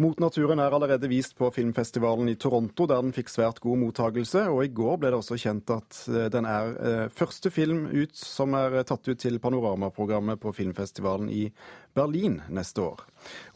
Mot 0.00 0.20
naturen 0.22 0.60
er 0.62 0.72
allerede 0.72 1.10
vist 1.10 1.36
på 1.38 1.50
filmfestivalen 1.54 2.30
i 2.32 2.36
Toronto, 2.40 2.86
der 2.88 3.02
den 3.04 3.14
fikk 3.16 3.32
svært 3.32 3.60
god 3.62 3.80
mottagelse. 3.82 4.46
Og 4.52 4.64
i 4.64 4.72
går 4.74 5.00
ble 5.00 5.12
det 5.12 5.20
også 5.20 5.38
kjent 5.40 5.72
at 5.74 6.02
eh, 6.10 6.28
den 6.32 6.48
er 6.48 6.76
eh, 6.78 7.06
første 7.14 7.52
film 7.54 7.86
ut 7.92 8.14
som 8.16 8.56
er 8.58 8.80
tatt 8.88 9.10
ut 9.10 9.20
til 9.20 9.40
Panorama-programmet 9.42 10.40
på 10.42 10.54
filmfestivalen 10.56 11.30
i 11.32 11.48
Berlin 11.96 12.40
neste 12.48 12.84
år. 12.84 13.04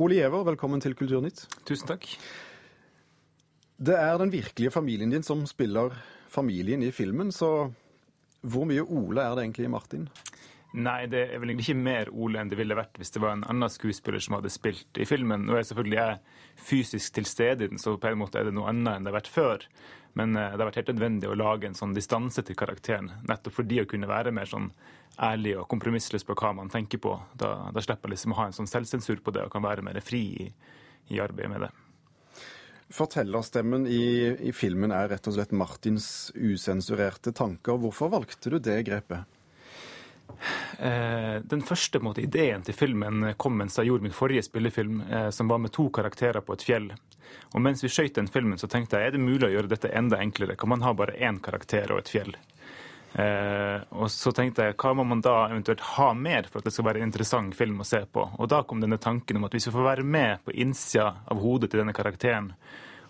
Ole 0.03 0.19
Giæver, 0.21 0.45
velkommen 0.51 0.83
til 0.85 0.97
Kulturnytt. 0.99 1.47
Tusen 1.69 1.89
takk. 1.95 2.09
Det 3.85 3.97
er 3.99 4.19
den 4.21 4.33
virkelige 4.33 4.71
familien 4.71 5.11
din 5.11 5.25
som 5.27 5.43
spiller 5.51 5.95
familien 6.31 6.83
i 6.83 6.93
filmen, 6.95 7.33
så 7.33 7.71
hvor 8.45 8.67
mye 8.69 8.85
Ole 8.85 9.23
er 9.23 9.35
det 9.35 9.47
egentlig 9.47 9.67
i 9.69 9.73
Martin? 9.73 10.09
Nei, 10.75 11.05
det 11.07 11.21
er 11.29 11.39
vel 11.39 11.53
egentlig 11.53 11.69
ikke 11.69 11.83
mer 11.87 12.09
Ole 12.11 12.41
enn 12.41 12.49
det 12.51 12.57
ville 12.59 12.75
vært 12.75 12.97
hvis 12.99 13.13
det 13.15 13.21
var 13.23 13.37
en 13.37 13.45
annen 13.47 13.71
skuespiller 13.71 14.23
som 14.23 14.35
hadde 14.35 14.51
spilt 14.51 14.99
i 14.99 15.07
filmen. 15.07 15.45
Nå 15.47 15.55
er 15.55 15.67
selvfølgelig 15.69 16.01
jeg 16.01 16.65
fysisk 16.67 17.15
til 17.15 17.29
stede 17.31 17.69
i 17.69 17.71
den, 17.71 17.79
så 17.79 17.95
på 18.01 18.11
en 18.11 18.19
måte 18.19 18.41
er 18.41 18.49
det 18.49 18.57
noe 18.57 18.73
annet 18.73 18.97
enn 18.97 19.07
det 19.07 19.13
har 19.13 19.21
vært 19.21 19.31
før. 19.31 19.69
Men 20.19 20.35
eh, 20.35 20.51
det 20.51 20.59
har 20.59 20.71
vært 20.71 20.81
helt 20.83 20.91
nødvendig 20.95 21.31
å 21.31 21.39
lage 21.39 21.71
en 21.71 21.79
sånn 21.79 21.95
distanse 21.95 22.43
til 22.47 22.59
karakteren, 22.59 23.13
nettopp 23.29 23.59
fordi 23.61 23.81
å 23.83 23.89
kunne 23.91 24.11
være 24.11 24.35
mer 24.35 24.51
sånn 24.51 24.73
ærlig 25.23 25.55
og 25.61 25.69
kompromissløs 25.71 26.27
på 26.27 26.35
hva 26.41 26.51
man 26.59 26.71
tenker 26.73 27.03
på. 27.03 27.15
Da, 27.39 27.55
da 27.71 27.83
slipper 27.83 28.11
jeg 28.11 28.17
liksom 28.17 28.35
å 28.35 28.41
ha 28.41 28.49
en 28.51 28.59
sånn 28.59 28.71
selvsensur 28.71 29.23
på 29.23 29.35
det 29.35 29.47
og 29.47 29.55
kan 29.55 29.63
være 29.67 29.87
mer 29.87 30.01
fri 30.03 30.25
i, 30.47 30.51
i 31.15 31.23
arbeidet 31.23 31.53
med 31.55 31.67
det. 31.67 31.73
Fortellerstemmen 32.95 33.87
i, 33.91 34.03
i, 34.51 34.51
filmen 34.55 34.93
er 34.95 35.09
rett 35.15 35.31
og 35.31 35.35
slett 35.39 35.55
Martins 35.57 36.09
usensurerte 36.35 37.33
tanker. 37.35 37.79
Hvorfor 37.81 38.11
valgte 38.13 38.53
du 38.53 38.59
det 38.63 38.83
grepet? 38.87 39.25
Eh, 40.79 41.41
den 41.45 41.63
første 41.63 42.01
måte, 42.03 42.23
ideen 42.25 42.65
til 42.67 42.77
filmen 42.77 43.35
kom 43.41 43.57
mens 43.59 43.79
jeg 43.79 43.91
gjorde 43.91 44.07
min 44.07 44.17
forrige 44.17 44.45
spillefilm, 44.47 45.03
eh, 45.11 45.29
som 45.31 45.51
var 45.51 45.61
med 45.63 45.73
to 45.75 45.89
karakterer 45.95 46.45
på 46.45 46.57
et 46.57 46.65
fjell. 46.67 46.91
Og 47.55 47.63
mens 47.63 47.85
vi 47.85 47.91
skøyt 47.93 48.17
den 48.19 48.31
filmen, 48.31 48.59
så 48.59 48.69
tenkte 48.71 48.99
jeg 48.99 49.11
er 49.11 49.17
det 49.17 49.23
mulig 49.23 49.49
å 49.49 49.53
gjøre 49.55 49.71
dette 49.71 49.93
enda 49.95 50.19
enklere? 50.23 50.57
Kan 50.59 50.73
man 50.75 50.83
ha 50.83 50.95
bare 50.95 51.17
én 51.19 51.41
karakter 51.43 51.93
og 51.93 52.03
et 52.03 52.11
fjell? 52.11 52.35
Eh, 53.15 53.81
og 53.95 54.11
så 54.11 54.33
tenkte 54.35 54.65
jeg 54.67 54.75
hva 54.81 54.91
må 54.99 55.05
man 55.07 55.21
da 55.23 55.45
eventuelt 55.47 55.85
ha 55.95 56.09
mer 56.19 56.49
for 56.51 56.59
at 56.59 56.67
det 56.67 56.73
skal 56.75 56.89
være 56.89 56.99
en 56.99 57.07
interessant 57.07 57.55
film 57.55 57.79
å 57.79 57.87
se 57.87 58.03
på? 58.11 58.27
Og 58.39 58.51
da 58.51 58.65
kom 58.67 58.83
denne 58.83 58.99
tanken 58.99 59.39
om 59.39 59.47
at 59.47 59.55
hvis 59.55 59.69
vi 59.71 59.75
får 59.77 59.87
være 59.87 60.07
med 60.17 60.43
på 60.43 60.57
innsida 60.65 61.13
av 61.31 61.43
hodet 61.43 61.71
til 61.71 61.85
denne 61.85 61.95
karakteren, 61.95 62.51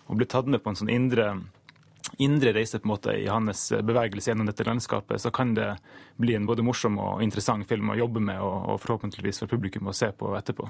og 0.05 0.19
bli 0.19 0.27
tatt 0.29 0.45
med 0.45 0.61
på 0.61 0.69
en 0.69 0.77
sånn 0.77 0.93
indre, 0.93 1.31
indre 2.17 2.53
reise 2.55 2.79
på 2.79 2.87
en 2.87 2.93
måte 2.93 3.13
i 3.17 3.27
hans 3.27 3.67
bevegelse 3.75 4.31
gjennom 4.31 4.49
dette 4.49 4.65
landskapet, 4.67 5.21
så 5.21 5.31
kan 5.31 5.53
det 5.57 5.75
bli 6.21 6.35
en 6.35 6.47
både 6.47 6.65
morsom 6.65 6.99
og 7.01 7.23
interessant 7.23 7.67
film 7.67 7.91
å 7.91 7.99
jobbe 7.99 8.23
med, 8.23 8.41
og, 8.41 8.75
forhåpentligvis 8.83 9.43
for 9.43 9.51
publikum 9.51 9.91
å 9.91 9.95
se 9.95 10.11
på 10.15 10.33
etterpå. 10.37 10.69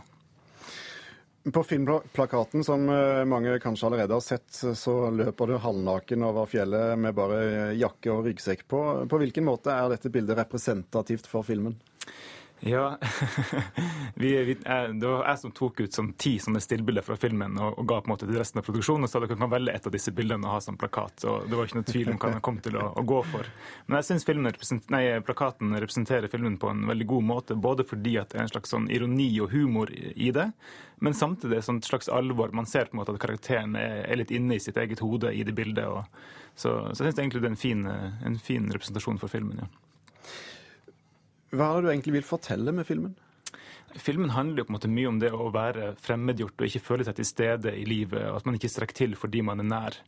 På 1.53 1.61
filmplakaten, 1.61 2.63
som 2.65 2.87
eh, 2.89 3.21
mange 3.29 3.59
kanskje 3.61 3.85
allerede 3.85 4.15
har 4.17 4.23
sett, 4.25 4.49
så 4.49 4.95
løper 5.13 5.51
du 5.51 5.59
halvnaken 5.61 6.25
over 6.25 6.49
fjellet 6.49 6.95
med 6.97 7.13
bare 7.13 7.75
jakke 7.77 8.09
og 8.09 8.25
ryggsekk 8.25 8.63
på. 8.65 8.79
På 9.05 9.19
hvilken 9.21 9.45
måte 9.45 9.69
er 9.69 9.91
dette 9.93 10.09
bildet 10.09 10.39
representativt 10.39 11.29
for 11.29 11.45
filmen? 11.45 11.77
Ja, 12.59 12.97
vi, 14.15 14.43
vi, 14.43 14.53
Det 14.93 15.07
var 15.07 15.27
jeg 15.27 15.39
som 15.39 15.51
tok 15.51 15.79
ut 15.79 15.93
sånn 15.93 16.13
ti 16.17 16.37
sånne 16.39 16.61
stillbilder 16.63 17.03
fra 17.05 17.17
filmen 17.19 17.57
og, 17.59 17.75
og, 17.75 17.83
ga 17.89 17.99
på 17.99 18.07
en 18.07 18.13
måte 18.13 18.29
til 18.29 18.39
resten 18.39 18.61
av 18.61 18.65
produksjonen 18.65 19.05
og 19.05 19.11
sa 19.11 19.19
dere 19.21 19.37
kan 19.37 19.51
velge 19.51 19.75
et 19.75 19.85
av 19.89 19.93
disse 19.93 20.13
bildene 20.15 20.47
og 20.47 20.55
ha 20.55 20.61
som 20.63 20.79
plakat. 20.79 21.25
og 21.27 21.49
Det 21.49 21.59
var 21.59 21.67
ikke 21.67 21.81
noe 21.81 21.89
tvil 21.91 22.13
om 22.13 22.19
hva 22.21 22.31
den 22.31 22.43
kom 22.47 22.61
til 22.63 22.79
å, 22.79 22.87
å 22.95 23.03
gå 23.05 23.19
for. 23.33 23.51
Men 23.85 23.99
jeg 23.99 24.09
syns 24.09 24.27
plakaten 25.27 25.75
representerer 25.75 26.31
filmen 26.31 26.57
på 26.61 26.71
en 26.71 26.87
veldig 26.87 27.09
god 27.11 27.27
måte, 27.27 27.59
både 27.59 27.85
fordi 27.87 28.17
at 28.21 28.31
det 28.31 28.39
er 28.39 28.47
en 28.47 28.53
slags 28.55 28.71
sånn 28.73 28.89
ironi 28.89 29.29
og 29.43 29.51
humor 29.51 29.91
i 29.91 30.31
det, 30.33 30.49
men 31.03 31.13
samtidig 31.13 31.59
et 31.59 31.85
slags 31.85 32.09
alvor. 32.09 32.55
Man 32.55 32.65
ser 32.65 32.87
på 32.87 32.95
en 32.95 33.03
måte 33.03 33.13
at 33.13 33.21
karakteren 33.21 33.75
er, 33.75 34.05
er 34.07 34.21
litt 34.21 34.31
inne 34.31 34.55
i 34.55 34.63
sitt 34.63 34.79
eget 34.79 35.03
hode 35.03 35.33
i 35.35 35.43
det 35.43 35.53
bildet. 35.57 35.91
Og, 35.91 36.07
så, 36.55 36.77
så 36.95 37.03
jeg 37.03 37.11
syns 37.11 37.19
egentlig 37.19 37.43
det 37.43 37.51
er 37.51 37.57
en 37.57 37.65
fin, 37.67 37.89
en 38.31 38.39
fin 38.39 38.71
representasjon 38.71 39.19
for 39.21 39.29
filmen. 39.29 39.65
ja. 39.65 39.84
Hva 41.55 41.69
er 41.71 41.77
det 41.79 41.85
du 41.87 41.93
egentlig 41.93 42.17
vil 42.19 42.27
fortelle 42.27 42.73
med 42.75 42.87
filmen? 42.87 43.15
Filmen 43.95 44.33
handler 44.35 44.61
jo 44.61 44.67
på 44.67 44.73
en 44.73 44.75
måte 44.75 44.91
mye 44.91 45.07
om 45.07 45.19
det 45.21 45.31
å 45.31 45.51
være 45.55 45.93
fremmedgjort 46.03 46.59
og 46.59 46.67
ikke 46.67 46.83
føle 46.83 47.05
seg 47.07 47.15
til 47.15 47.27
stede 47.29 47.71
i 47.79 47.85
livet. 47.87 48.25
og 48.27 48.41
At 48.41 48.49
man 48.49 48.57
ikke 48.57 48.71
strekker 48.71 48.97
til 49.05 49.15
fordi 49.19 49.43
man 49.45 49.63
er 49.63 49.69
nær. 49.69 49.99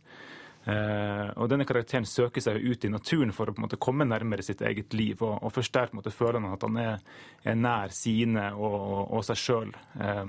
Eh, 0.68 1.30
og 1.40 1.48
Denne 1.48 1.66
karakteren 1.68 2.08
søker 2.08 2.44
seg 2.44 2.60
ut 2.60 2.84
i 2.84 2.92
naturen 2.92 3.32
for 3.36 3.48
å 3.48 3.56
på 3.56 3.62
en 3.62 3.68
måte 3.70 3.80
komme 3.80 4.08
nærmere 4.08 4.44
sitt 4.44 4.62
eget 4.68 4.92
liv. 4.98 5.22
Og, 5.24 5.38
og 5.40 5.54
først 5.56 5.74
der 5.78 5.88
på 5.88 5.96
en 5.96 6.02
måte 6.02 6.16
føler 6.16 6.42
han 6.42 6.58
at 6.58 6.68
han 6.68 6.80
er, 6.84 7.06
er 7.48 7.60
nær 7.60 7.96
sine 7.96 8.50
og, 8.58 8.76
og, 8.76 9.04
og 9.20 9.28
seg 9.30 9.40
sjøl. 9.46 9.72
Eh, 10.04 10.26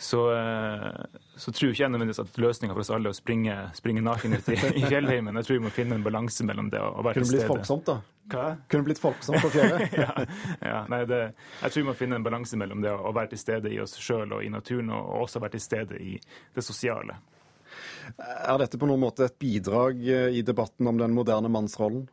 så, 0.00 0.20
eh, 0.32 1.18
så 1.36 1.52
tror 1.52 1.68
jeg 1.68 1.76
ikke 1.76 1.88
nødvendigvis 1.92 2.22
at 2.22 2.38
løsninga 2.40 2.72
for 2.72 2.80
oss 2.80 2.90
alle 2.94 3.10
er 3.10 3.12
å 3.12 3.18
springe, 3.18 3.56
springe 3.76 4.00
naken 4.04 4.38
ut 4.38 4.46
i, 4.48 4.56
i 4.80 4.84
fjellheimen. 4.86 5.36
Jeg 5.36 5.48
tror 5.48 5.58
vi 5.58 5.64
må 5.66 5.72
finne 5.74 5.98
en 5.98 6.06
balanse 6.06 6.46
mellom 6.48 6.70
det 6.72 6.80
og 6.80 7.02
være 7.04 7.20
til 7.20 7.28
stede. 7.28 7.42
Kunne 7.44 7.50
blitt 7.50 7.52
folksomt, 7.52 7.90
da? 7.90 7.98
Hva? 8.30 8.46
Kunne 8.72 8.86
blitt 8.86 9.02
folksomt 9.02 9.44
på 9.44 9.50
fjellet? 9.52 9.92
ja, 10.04 10.24
ja, 10.64 10.78
nei, 10.88 11.02
det, 11.10 11.20
jeg 11.60 11.74
tror 11.74 11.82
vi 11.82 11.88
må 11.90 11.96
finne 11.98 12.16
en 12.16 12.24
balanse 12.24 12.56
mellom 12.56 12.80
det 12.80 12.94
å 12.94 13.12
være 13.12 13.34
til 13.34 13.42
stede 13.42 13.74
i 13.74 13.80
oss 13.82 13.98
sjøl 14.00 14.38
og 14.38 14.40
i 14.46 14.48
naturen, 14.52 14.88
og 14.96 15.26
også 15.26 15.42
være 15.44 15.58
til 15.58 15.66
stede 15.66 16.00
i 16.00 16.16
det 16.56 16.64
sosiale. 16.64 17.18
Er 18.16 18.56
dette 18.58 18.80
på 18.80 18.88
noen 18.88 19.04
måte 19.04 19.28
et 19.28 19.36
bidrag 19.38 20.00
eh, 20.00 20.40
i 20.40 20.42
debatten 20.46 20.88
om 20.88 20.96
den 20.98 21.12
moderne 21.14 21.52
mannsrollen? 21.52 22.08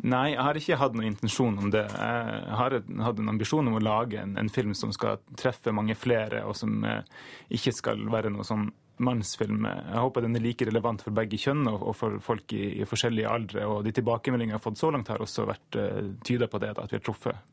Nei, 0.00 0.32
jeg 0.32 0.40
har 0.40 0.58
ikke 0.58 0.78
hatt 0.80 0.94
noen 0.96 1.10
intensjon 1.10 1.58
om 1.60 1.70
det. 1.70 1.84
Jeg 1.84 2.56
har 2.58 2.76
hatt 3.04 3.20
en 3.20 3.32
ambisjon 3.32 3.68
om 3.68 3.76
å 3.78 3.82
lage 3.82 4.18
en, 4.22 4.36
en 4.40 4.50
film 4.50 4.72
som 4.74 4.92
skal 4.94 5.20
treffe 5.38 5.74
mange 5.74 5.94
flere, 5.98 6.42
og 6.48 6.56
som 6.58 6.80
eh, 6.88 7.04
ikke 7.52 7.74
skal 7.76 8.06
være 8.10 8.32
noe 8.32 8.46
sånn 8.46 8.70
mannsfilm. 9.02 9.66
Jeg 9.66 10.02
håper 10.04 10.24
den 10.24 10.38
er 10.38 10.44
like 10.44 10.66
relevant 10.68 11.04
for 11.04 11.14
begge 11.16 11.38
kjønn 11.40 11.66
og, 11.70 11.80
og 11.90 11.96
for 11.98 12.18
folk 12.24 12.54
i, 12.56 12.80
i, 12.80 12.88
forskjellige 12.88 13.30
aldre. 13.30 13.66
Og 13.68 13.82
de 13.86 13.94
tilbakemeldingene 13.98 14.56
jeg 14.56 14.60
har 14.60 14.64
fått 14.64 14.80
så 14.80 14.92
langt, 14.94 15.10
har 15.12 15.22
også 15.22 15.46
vært 15.48 15.80
eh, 15.80 16.00
tyda 16.24 16.48
på 16.50 16.62
det, 16.62 16.72
da, 16.76 16.86
at 16.86 16.94
vi 16.94 17.00
har 17.00 17.04
truffet. 17.06 17.48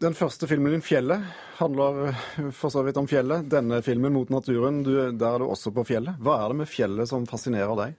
Den 0.00 0.14
første 0.16 0.48
filmen 0.48 0.72
din, 0.72 0.82
'Fjellet', 0.84 1.24
handler 1.58 2.06
eh, 2.08 2.50
for 2.56 2.72
så 2.72 2.82
vidt 2.86 2.96
om 2.96 3.08
fjellet. 3.08 3.48
Denne 3.52 3.82
filmen, 3.84 4.12
'Mot 4.12 4.30
naturen', 4.32 4.82
du, 4.84 4.94
der 5.12 5.34
er 5.34 5.38
du 5.38 5.48
også 5.50 5.74
på 5.76 5.84
fjellet. 5.84 6.20
Hva 6.20 6.40
er 6.40 6.52
det 6.52 6.60
med 6.62 6.70
fjellet 6.70 7.08
som 7.08 7.26
fascinerer 7.28 7.76
deg? 7.84 7.96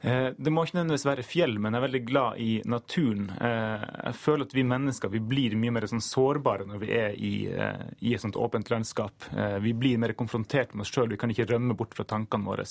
Eh, 0.00 0.30
det 0.32 0.52
må 0.52 0.64
ikke 0.64 0.78
nødvendigvis 0.78 1.04
være 1.04 1.24
fjell, 1.28 1.58
men 1.60 1.74
jeg 1.74 1.80
er 1.80 1.84
veldig 1.84 2.02
glad 2.08 2.40
i 2.40 2.50
naturen. 2.72 3.26
Eh, 3.36 3.86
jeg 4.06 4.18
føler 4.22 4.48
at 4.48 4.56
vi 4.56 4.64
mennesker 4.64 5.12
vi 5.12 5.22
blir 5.32 5.56
mye 5.60 5.74
mer 5.76 5.88
sånn 5.90 6.04
sårbare 6.04 6.64
når 6.68 6.80
vi 6.80 6.92
er 6.96 7.16
i, 7.16 7.32
i, 7.50 8.14
et 8.14 8.22
sånt 8.22 8.38
åpent 8.40 8.72
landskap. 8.72 9.28
Vi 9.60 9.74
blir 9.76 10.00
mer 10.00 10.16
konfrontert 10.16 10.72
med 10.74 10.86
oss 10.86 10.94
sjøl. 10.94 11.10
Vi 11.12 11.20
kan 11.20 11.32
ikke 11.32 11.50
rømme 11.52 11.76
bort 11.76 11.96
fra 11.96 12.08
tankene 12.08 12.48
våre. 12.48 12.64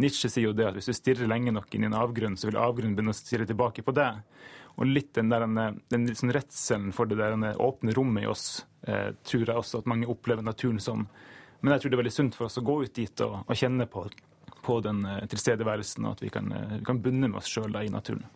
Nietzsche 0.00 0.30
sier 0.32 0.48
jo 0.48 0.56
det 0.56 0.64
at 0.64 0.78
hvis 0.78 0.88
du 0.88 0.96
stirrer 0.96 1.28
lenge 1.28 1.52
nok 1.52 1.74
inn 1.76 1.84
i 1.84 1.88
en 1.90 1.98
avgrunn, 1.98 2.38
så 2.40 2.48
vil 2.48 2.56
avgrunnen 2.60 2.94
begynne 2.96 3.12
å 3.12 3.18
stirre 3.18 3.46
tilbake 3.46 3.84
på 3.84 3.94
deg. 3.94 4.22
Og 4.78 4.86
litt 4.86 5.10
den, 5.18 5.30
der, 5.32 5.44
den 5.90 6.06
sånn 6.14 6.32
redselen 6.34 6.92
for 6.94 7.10
det 7.10 7.18
der 7.18 7.34
åpne 7.58 7.94
rommet 7.96 8.24
i 8.24 8.30
oss 8.30 8.62
eh, 8.86 9.10
tror 9.26 9.42
jeg 9.42 9.58
også 9.58 9.82
at 9.82 9.90
mange 9.90 10.06
opplever 10.10 10.44
naturen 10.46 10.78
som. 10.82 11.08
Men 11.60 11.74
jeg 11.74 11.82
tror 11.82 11.90
det 11.90 11.98
er 11.98 12.02
veldig 12.04 12.14
sunt 12.14 12.38
for 12.38 12.46
oss 12.46 12.60
å 12.60 12.64
gå 12.66 12.76
ut 12.84 12.94
dit 12.94 13.24
og, 13.26 13.40
og 13.42 13.58
kjenne 13.58 13.88
på, 13.90 14.04
på 14.68 14.80
den 14.84 15.04
eh, 15.08 15.24
tilstedeværelsen, 15.32 16.04
og 16.04 16.18
at 16.18 16.26
vi 16.26 16.32
kan, 16.34 16.52
eh, 16.52 16.76
vi 16.76 16.84
kan 16.84 17.00
bunne 17.04 17.30
med 17.30 17.40
oss 17.40 17.48
sjøl 17.48 17.72
i 17.80 17.88
naturen. 17.92 18.26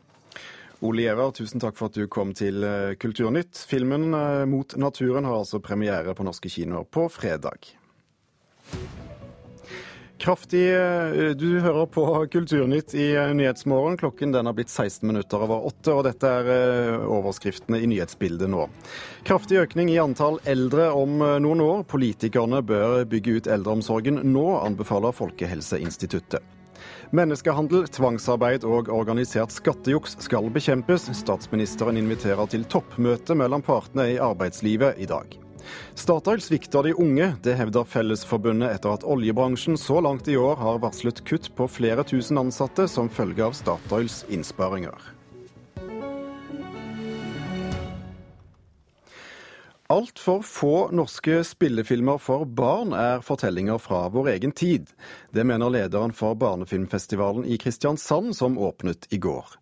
Ole 0.82 1.04
Giæver, 1.04 1.34
tusen 1.36 1.62
takk 1.62 1.76
for 1.78 1.92
at 1.92 1.98
du 1.98 2.08
kom 2.10 2.32
til 2.34 2.64
eh, 2.66 2.94
Kulturnytt. 2.96 3.60
Filmen 3.68 4.10
'Mot 4.48 4.74
naturen' 4.80 5.28
har 5.28 5.42
altså 5.44 5.60
premiere 5.60 6.14
på 6.16 6.24
norske 6.26 6.50
kinoer 6.50 6.88
på 6.88 7.06
fredag. 7.12 7.76
Kraftig 10.22 10.68
eh, 10.74 11.30
Du 11.34 11.60
hører 11.60 11.86
på 11.90 12.04
Kulturnytt 12.30 12.94
i 12.94 13.08
eh, 13.16 13.32
Nyhetsmorgen. 13.34 13.96
Klokken 13.98 14.30
den 14.30 14.46
har 14.46 14.54
blitt 14.54 14.70
16 14.70 15.06
minutter 15.08 15.42
over 15.42 15.66
åtte, 15.66 15.96
og 15.96 16.04
dette 16.06 16.30
er 16.30 16.50
eh, 16.54 17.06
overskriftene 17.10 17.80
i 17.82 17.88
nyhetsbildet 17.90 18.52
nå. 18.52 18.68
Kraftig 19.26 19.58
økning 19.64 19.90
i 19.90 19.98
antall 19.98 20.38
eldre 20.46 20.92
om 20.94 21.18
noen 21.18 21.64
år. 21.66 21.82
Politikerne 21.90 22.62
bør 22.62 23.02
bygge 23.10 23.38
ut 23.40 23.50
eldreomsorgen 23.50 24.22
nå, 24.30 24.46
anbefaler 24.62 25.14
Folkehelseinstituttet. 25.18 26.46
Menneskehandel, 27.10 27.88
tvangsarbeid 27.90 28.62
og 28.64 28.94
organisert 28.94 29.50
skattejuks 29.52 30.20
skal 30.22 30.46
bekjempes. 30.54 31.10
Statsministeren 31.18 31.98
inviterer 31.98 32.46
til 32.54 32.70
toppmøte 32.70 33.34
mellom 33.38 33.66
partene 33.66 34.12
i 34.14 34.20
arbeidslivet 34.22 35.02
i 35.02 35.10
dag. 35.10 35.41
Statoil 35.98 36.42
svikter 36.44 36.86
de 36.86 36.94
unge, 36.94 37.32
det 37.44 37.56
hevder 37.58 37.88
Fellesforbundet 37.88 38.74
etter 38.76 38.94
at 38.96 39.06
oljebransjen 39.08 39.78
så 39.80 40.00
langt 40.04 40.28
i 40.28 40.36
år 40.40 40.56
har 40.60 40.82
varslet 40.82 41.24
kutt 41.28 41.50
på 41.56 41.68
flere 41.70 42.04
tusen 42.08 42.40
ansatte 42.40 42.88
som 42.90 43.10
følge 43.12 43.44
av 43.46 43.58
Statoils 43.58 44.22
innsparinger. 44.32 45.12
Altfor 49.92 50.42
få 50.42 50.90
norske 50.90 51.42
spillefilmer 51.44 52.16
for 52.18 52.46
barn 52.48 52.94
er 52.96 53.20
fortellinger 53.20 53.76
fra 53.82 54.06
vår 54.08 54.30
egen 54.32 54.54
tid. 54.56 54.88
Det 55.36 55.44
mener 55.44 55.68
lederen 55.74 56.14
for 56.16 56.38
Barnefilmfestivalen 56.40 57.44
i 57.44 57.58
Kristiansand, 57.60 58.32
som 58.36 58.56
åpnet 58.56 59.04
i 59.12 59.18
går. 59.20 59.52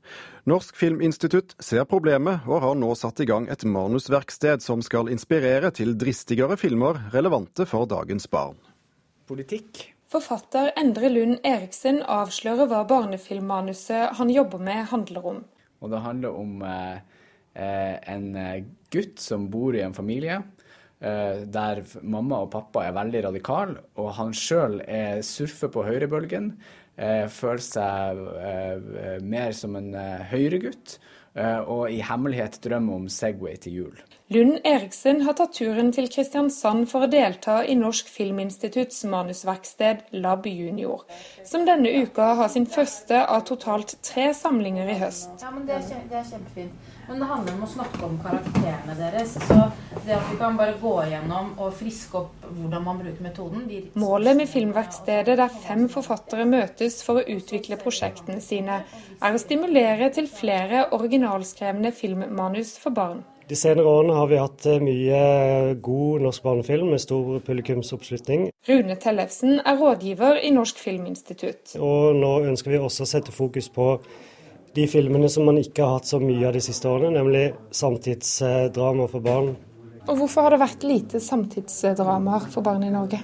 Norsk 0.47 0.79
Filminstitutt 0.79 1.57
ser 1.59 1.83
problemet, 1.91 2.47
og 2.47 2.63
har 2.63 2.79
nå 2.79 2.93
satt 2.95 3.25
i 3.25 3.27
gang 3.27 3.51
et 3.51 3.67
manusverksted 3.67 4.63
som 4.63 4.87
skal 4.87 5.11
inspirere 5.11 5.73
til 5.75 5.97
dristigere 5.99 6.55
filmer 6.61 7.03
relevante 7.11 7.67
for 7.67 7.91
dagens 7.91 8.31
barn. 8.31 8.61
Politikk. 9.27 9.89
Forfatter 10.15 10.71
Endre 10.79 11.11
Lund 11.11 11.41
Eriksen 11.43 12.05
avslører 12.07 12.71
hva 12.71 12.85
barnefilmmanuset 12.87 14.15
han 14.21 14.31
jobber 14.31 14.63
med, 14.63 14.93
handler 14.95 15.33
om. 15.35 15.47
Og 15.83 15.91
det 15.91 16.07
handler 16.07 16.39
om 16.39 16.61
eh, 16.63 17.01
Eh, 17.55 18.13
en 18.15 18.37
eh, 18.37 18.65
gutt 18.91 19.23
som 19.23 19.49
bor 19.51 19.77
i 19.77 19.83
en 19.85 19.97
familie 19.97 20.41
eh, 21.01 21.47
der 21.47 21.83
mamma 22.03 22.43
og 22.45 22.53
pappa 22.53 22.85
er 22.87 22.97
veldig 22.99 23.25
radikale, 23.29 23.81
og 23.97 24.13
han 24.19 24.35
sjøl 24.37 24.81
surfer 25.27 25.73
på 25.73 25.87
høyrebølgen. 25.87 26.53
Føler 27.33 27.63
seg 27.65 28.19
mer 29.25 29.55
som 29.57 29.79
en 29.79 29.95
høyregutt. 30.29 30.99
eh, 31.35 31.61
og 31.65 31.89
i 31.89 32.03
hemmelighet 32.05 32.59
drømmer 32.61 33.01
om 33.01 33.09
Segway 33.09 33.57
til 33.57 33.73
jul. 33.79 34.01
Lund 34.33 34.61
Eriksen 34.63 35.25
har 35.27 35.35
tatt 35.35 35.57
turen 35.59 35.89
til 35.91 36.05
Kristiansand 36.07 36.85
for 36.87 37.03
å 37.03 37.07
delta 37.11 37.57
i 37.67 37.75
Norsk 37.75 38.07
Filminstitutts 38.15 39.01
manusverksted 39.11 40.05
Lab 40.23 40.45
Junior, 40.47 41.01
som 41.43 41.65
denne 41.67 41.91
uka 42.05 42.29
har 42.39 42.53
sin 42.53 42.69
første 42.71 43.25
av 43.25 43.43
totalt 43.49 43.97
tre 44.07 44.29
samlinger 44.39 44.93
i 44.93 44.95
høst. 45.01 45.33
Ja, 45.43 45.51
men 45.51 45.65
det 45.67 45.81
er, 45.81 46.05
det 46.13 46.21
er 46.21 46.29
kjempefint. 46.29 46.93
Men 47.09 47.25
det 47.25 47.31
handler 47.33 47.57
om 47.57 47.65
å 47.67 47.71
snakke 47.73 48.05
om 48.07 48.15
karakterene 48.23 48.97
deres. 49.01 49.35
Så 49.49 49.59
det 50.05 50.15
at 50.15 50.31
vi 50.31 50.39
kan 50.45 50.63
bare 50.63 50.79
gå 50.79 50.95
igjennom 51.09 51.51
og 51.57 51.75
friske 51.81 52.23
opp 52.23 52.47
hvordan 52.53 52.87
man 52.87 53.03
bruker 53.03 53.27
metoden 53.27 53.67
Målet 53.99 54.39
med 54.39 54.53
filmverkstedet, 54.53 55.41
der 55.43 55.59
fem 55.67 55.89
forfattere 55.91 56.47
møtes 56.47 57.01
for 57.03 57.19
å 57.19 57.27
utvikle 57.35 57.83
prosjektene 57.83 58.39
sine, 58.39 58.79
er 59.19 59.35
å 59.35 59.43
stimulere 59.43 60.13
til 60.15 60.31
flere 60.31 60.87
originalskrevne 60.95 61.91
filmmanus 61.99 62.77
for 62.79 62.95
barn. 62.95 63.27
De 63.51 63.57
senere 63.59 63.91
årene 63.91 64.15
har 64.15 64.29
vi 64.31 64.37
hatt 64.39 64.67
eh, 64.71 64.79
mye 64.79 65.21
god 65.83 66.23
norsk 66.23 66.45
barnefilm 66.45 66.93
med 66.93 67.01
stor 67.03 67.41
publikumsoppslutning. 67.43 68.45
Rune 68.69 68.95
Tellefsen 69.03 69.57
er 69.59 69.81
rådgiver 69.81 70.39
i 70.47 70.53
Norsk 70.55 70.79
Filminstitutt. 70.79 71.73
Og 71.83 72.15
nå 72.15 72.31
ønsker 72.53 72.71
vi 72.71 72.79
også 72.79 73.03
å 73.03 73.11
sette 73.11 73.35
fokus 73.35 73.67
på 73.75 73.89
de 74.79 74.87
filmene 74.87 75.27
som 75.35 75.51
man 75.51 75.59
ikke 75.59 75.83
har 75.83 75.99
hatt 75.99 76.07
så 76.07 76.21
mye 76.23 76.47
av 76.47 76.55
de 76.55 76.63
siste 76.63 76.87
årene, 76.87 77.11
nemlig 77.19 77.49
samtidsdrama 77.75 79.11
for 79.11 79.27
barn. 79.27 79.57
Og 80.07 80.21
hvorfor 80.21 80.47
har 80.47 80.55
det 80.55 80.63
vært 80.63 80.87
lite 80.87 81.19
samtidsdramaer 81.19 82.47
for 82.55 82.63
barn 82.63 82.87
i 82.87 82.95
Norge? 82.95 83.19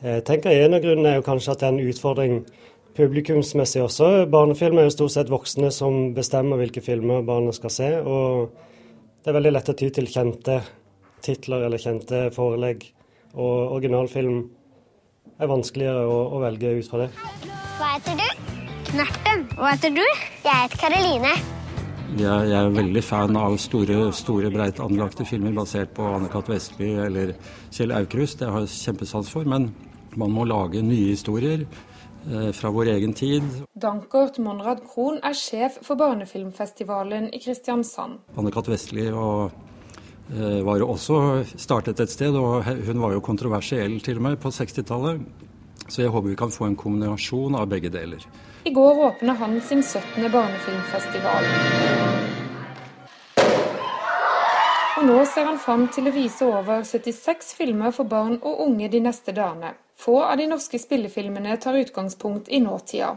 Jeg 0.00 0.24
tenker 0.24 0.56
En 0.56 0.78
av 0.78 0.80
grunnene 0.86 1.12
er 1.12 1.20
jo 1.20 1.26
kanskje 1.26 1.52
at 1.52 1.60
det 1.60 1.68
er 1.68 1.74
en 1.74 1.90
utfordring 1.92 2.38
publikumsmessig 2.96 3.84
også. 3.84 4.08
Barnefilm 4.32 4.80
er 4.80 4.88
jo 4.88 4.96
stort 4.96 5.18
sett 5.18 5.28
voksne 5.28 5.68
som 5.68 6.14
bestemmer 6.16 6.64
hvilke 6.64 6.80
filmer 6.80 7.20
barna 7.28 7.52
skal 7.52 7.76
se. 7.76 7.98
og 8.00 8.64
det 9.26 9.32
er 9.32 9.40
veldig 9.40 9.50
lett 9.56 9.68
å 9.72 9.74
ty 9.74 9.86
til 9.90 10.06
kjente 10.06 10.60
titler 11.26 11.64
eller 11.66 11.80
kjente 11.82 12.18
forelegg. 12.30 12.84
Og 13.34 13.72
originalfilm 13.74 14.36
er 15.42 15.48
vanskeligere 15.50 16.04
å, 16.06 16.20
å 16.30 16.38
velge 16.44 16.76
ut 16.76 16.86
fra 16.86 17.00
det. 17.00 17.08
Hva 17.80 17.88
heter 17.96 18.20
du? 18.20 18.52
Knerten. 18.92 19.42
Hva 19.58 19.72
heter 19.72 19.96
du? 19.96 20.04
Jeg 20.44 20.54
heter 20.60 20.78
Karoline. 20.78 21.32
Jeg, 22.20 22.52
jeg 22.52 22.54
er 22.60 22.70
veldig 22.78 23.02
fan 23.02 23.40
av 23.40 23.58
store, 23.58 23.98
store 24.14 24.52
breit 24.54 24.78
anlagte 24.84 25.26
filmer 25.26 25.58
basert 25.58 25.90
på 25.98 26.06
Anne-Cath. 26.06 26.54
Vestby 26.54 26.92
eller 27.08 27.34
Kjell 27.74 27.96
Aukrust. 27.98 28.38
Det 28.44 28.54
har 28.54 28.62
jeg 28.62 28.76
kjempesans 28.78 29.34
for. 29.34 29.42
Men 29.42 29.72
man 30.14 30.38
må 30.38 30.46
lage 30.46 30.86
nye 30.86 31.16
historier 31.16 31.66
fra 32.54 32.70
vår 32.74 32.88
egen 32.96 33.12
tid. 33.14 33.44
Dankert 33.78 34.38
Monrad 34.42 34.82
Krohn 34.86 35.20
er 35.22 35.36
sjef 35.38 35.78
for 35.86 35.98
Barnefilmfestivalen 36.00 37.28
i 37.34 37.40
Kristiansand. 37.42 38.18
Anne-Kat. 38.36 38.66
Vestli 38.68 39.06
og, 39.12 39.50
eh, 40.30 40.62
var 40.66 40.78
jo 40.78 40.88
også 40.88 41.44
startet 41.56 42.00
et 42.00 42.10
sted, 42.10 42.34
og 42.34 42.64
hun 42.64 43.00
var 43.00 43.12
jo 43.12 43.20
kontroversiell 43.20 44.00
til 44.00 44.16
og 44.16 44.22
med 44.22 44.40
på 44.40 44.50
60-tallet. 44.50 45.20
Så 45.88 46.02
jeg 46.02 46.10
håper 46.10 46.28
vi 46.28 46.36
kan 46.36 46.50
få 46.50 46.66
en 46.66 46.76
kombinasjon 46.76 47.54
av 47.54 47.68
begge 47.68 47.90
deler. 47.90 48.18
I 48.64 48.70
går 48.74 49.04
åpna 49.06 49.36
han 49.38 49.60
sin 49.60 49.82
17. 49.82 50.30
barnefilmfestival. 50.32 51.44
Og 54.96 55.04
nå 55.04 55.24
ser 55.24 55.44
han 55.44 55.58
fram 55.58 55.88
til 55.92 56.08
å 56.08 56.14
vise 56.14 56.46
over 56.48 56.82
76 56.82 57.54
filmer 57.54 57.92
for 57.92 58.08
barn 58.08 58.38
og 58.42 58.62
unge 58.66 58.88
de 58.88 59.00
neste 59.04 59.34
dagene. 59.36 59.74
Få 59.96 60.18
av 60.22 60.36
de 60.36 60.46
norske 60.50 60.78
spillefilmene 60.78 61.56
tar 61.56 61.78
utgangspunkt 61.80 62.50
i 62.52 62.60
nåtida. 62.60 63.14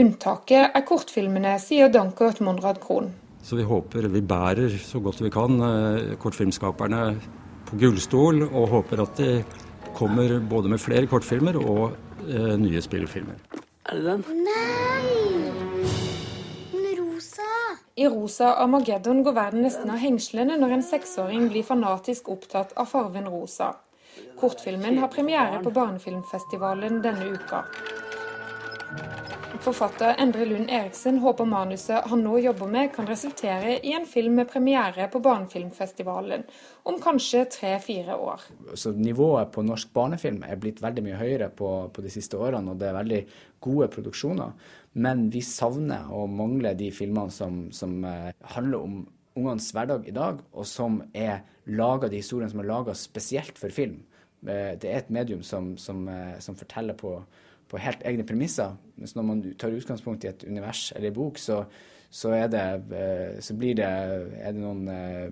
Unntaket 0.00 0.72
er 0.72 0.84
kortfilmene, 0.88 1.58
sier 1.60 1.92
Dankert 1.92 2.40
Monrad 2.40 2.80
Krohn. 2.80 3.10
Så 3.44 3.58
vi 3.58 3.66
håper 3.68 4.08
vi 4.08 4.22
bærer 4.24 4.72
så 4.80 5.02
godt 5.04 5.20
vi 5.20 5.30
kan 5.32 5.60
eh, 5.60 6.14
kortfilmskaperne 6.16 7.02
på 7.68 7.76
gullstol, 7.82 8.40
og 8.46 8.72
håper 8.72 9.04
at 9.04 9.20
de 9.20 9.28
kommer 9.94 10.38
både 10.48 10.72
med 10.72 10.80
flere 10.80 11.06
kortfilmer 11.12 11.60
og 11.60 11.92
eh, 12.24 12.56
nye 12.56 12.80
spillefilmer. 12.80 13.36
Er 13.84 14.00
det 14.00 14.04
den? 14.08 14.24
Nei! 14.48 15.34
Den 16.72 16.90
rosa. 17.02 17.52
I 18.00 18.08
rosa 18.08 18.54
Armageddon 18.64 19.20
går 19.26 19.36
verden 19.36 19.68
nesten 19.68 19.92
av 19.92 20.00
hengslene 20.00 20.56
når 20.56 20.78
en 20.78 20.88
seksåring 20.88 21.50
blir 21.52 21.68
fanatisk 21.68 22.32
opptatt 22.32 22.72
av 22.80 22.88
farven 22.88 23.28
rosa. 23.28 23.74
Kortfilmen 24.40 24.98
har 24.98 25.12
premiere 25.12 25.62
på 25.64 25.72
Barnefilmfestivalen 25.74 27.02
denne 27.04 27.32
uka. 27.34 27.64
Forfatter 29.64 30.14
Endre 30.18 30.44
Lund 30.44 30.70
Eriksen 30.70 31.18
håper 31.22 31.46
manuset 31.48 32.04
han 32.10 32.20
nå 32.24 32.36
jobber 32.42 32.68
med, 32.68 32.90
kan 32.92 33.06
resultere 33.08 33.78
i 33.86 33.94
en 33.96 34.04
film 34.06 34.34
med 34.36 34.50
premiere 34.50 35.06
på 35.08 35.20
Barnefilmfestivalen 35.24 36.42
om 36.90 36.98
kanskje 37.00 37.44
tre-fire 37.54 38.16
år. 38.16 38.42
Så 38.74 38.92
Nivået 38.92 39.52
på 39.54 39.64
norsk 39.64 39.92
barnefilm 39.94 40.42
er 40.44 40.60
blitt 40.60 40.82
veldig 40.84 41.06
mye 41.06 41.20
høyere 41.20 41.48
på, 41.48 41.70
på 41.88 42.04
de 42.04 42.12
siste 42.12 42.36
årene, 42.36 42.74
og 42.74 42.82
det 42.82 42.90
er 42.90 42.98
veldig 42.98 43.22
gode 43.64 43.88
produksjoner. 43.94 44.52
Men 45.00 45.28
vi 45.32 45.40
savner 45.42 46.12
og 46.12 46.28
mangler 46.34 46.76
de 46.78 46.90
filmene 46.94 47.32
som, 47.32 47.64
som 47.72 47.96
eh, 48.04 48.34
handler 48.56 48.84
om 48.84 49.00
ungenes 49.36 49.70
hverdag 49.74 50.08
i 50.08 50.14
dag, 50.14 50.42
og 50.52 50.66
som 50.68 51.00
er 51.14 51.42
laget, 51.66 52.12
de 52.12 52.20
historiene 52.20 52.52
som 52.52 52.60
er 52.62 52.68
laga 52.68 52.94
spesielt 52.98 53.58
for 53.58 53.72
film. 53.74 54.02
Eh, 54.46 54.76
Det 54.78 54.90
er 54.90 54.98
et 54.98 55.10
medium 55.10 55.42
som, 55.42 55.76
som, 55.76 56.08
eh, 56.08 56.38
som 56.38 56.56
forteller 56.56 56.94
på, 56.94 57.22
på 57.68 57.78
helt 57.78 58.02
egne 58.04 58.26
premisser. 58.26 58.76
Mens 58.96 59.16
når 59.16 59.22
man 59.22 59.42
tar 59.58 59.74
utgangspunkt 59.74 60.24
i 60.24 60.28
et 60.28 60.44
univers 60.44 60.92
eller 60.94 61.08
en 61.08 61.14
bok, 61.14 61.38
så, 61.38 61.64
så, 62.10 62.30
det, 62.48 62.62
eh, 62.92 63.40
så 63.40 63.56
blir 63.58 63.74
det, 63.74 63.90
det 64.38 64.54
noen 64.54 64.86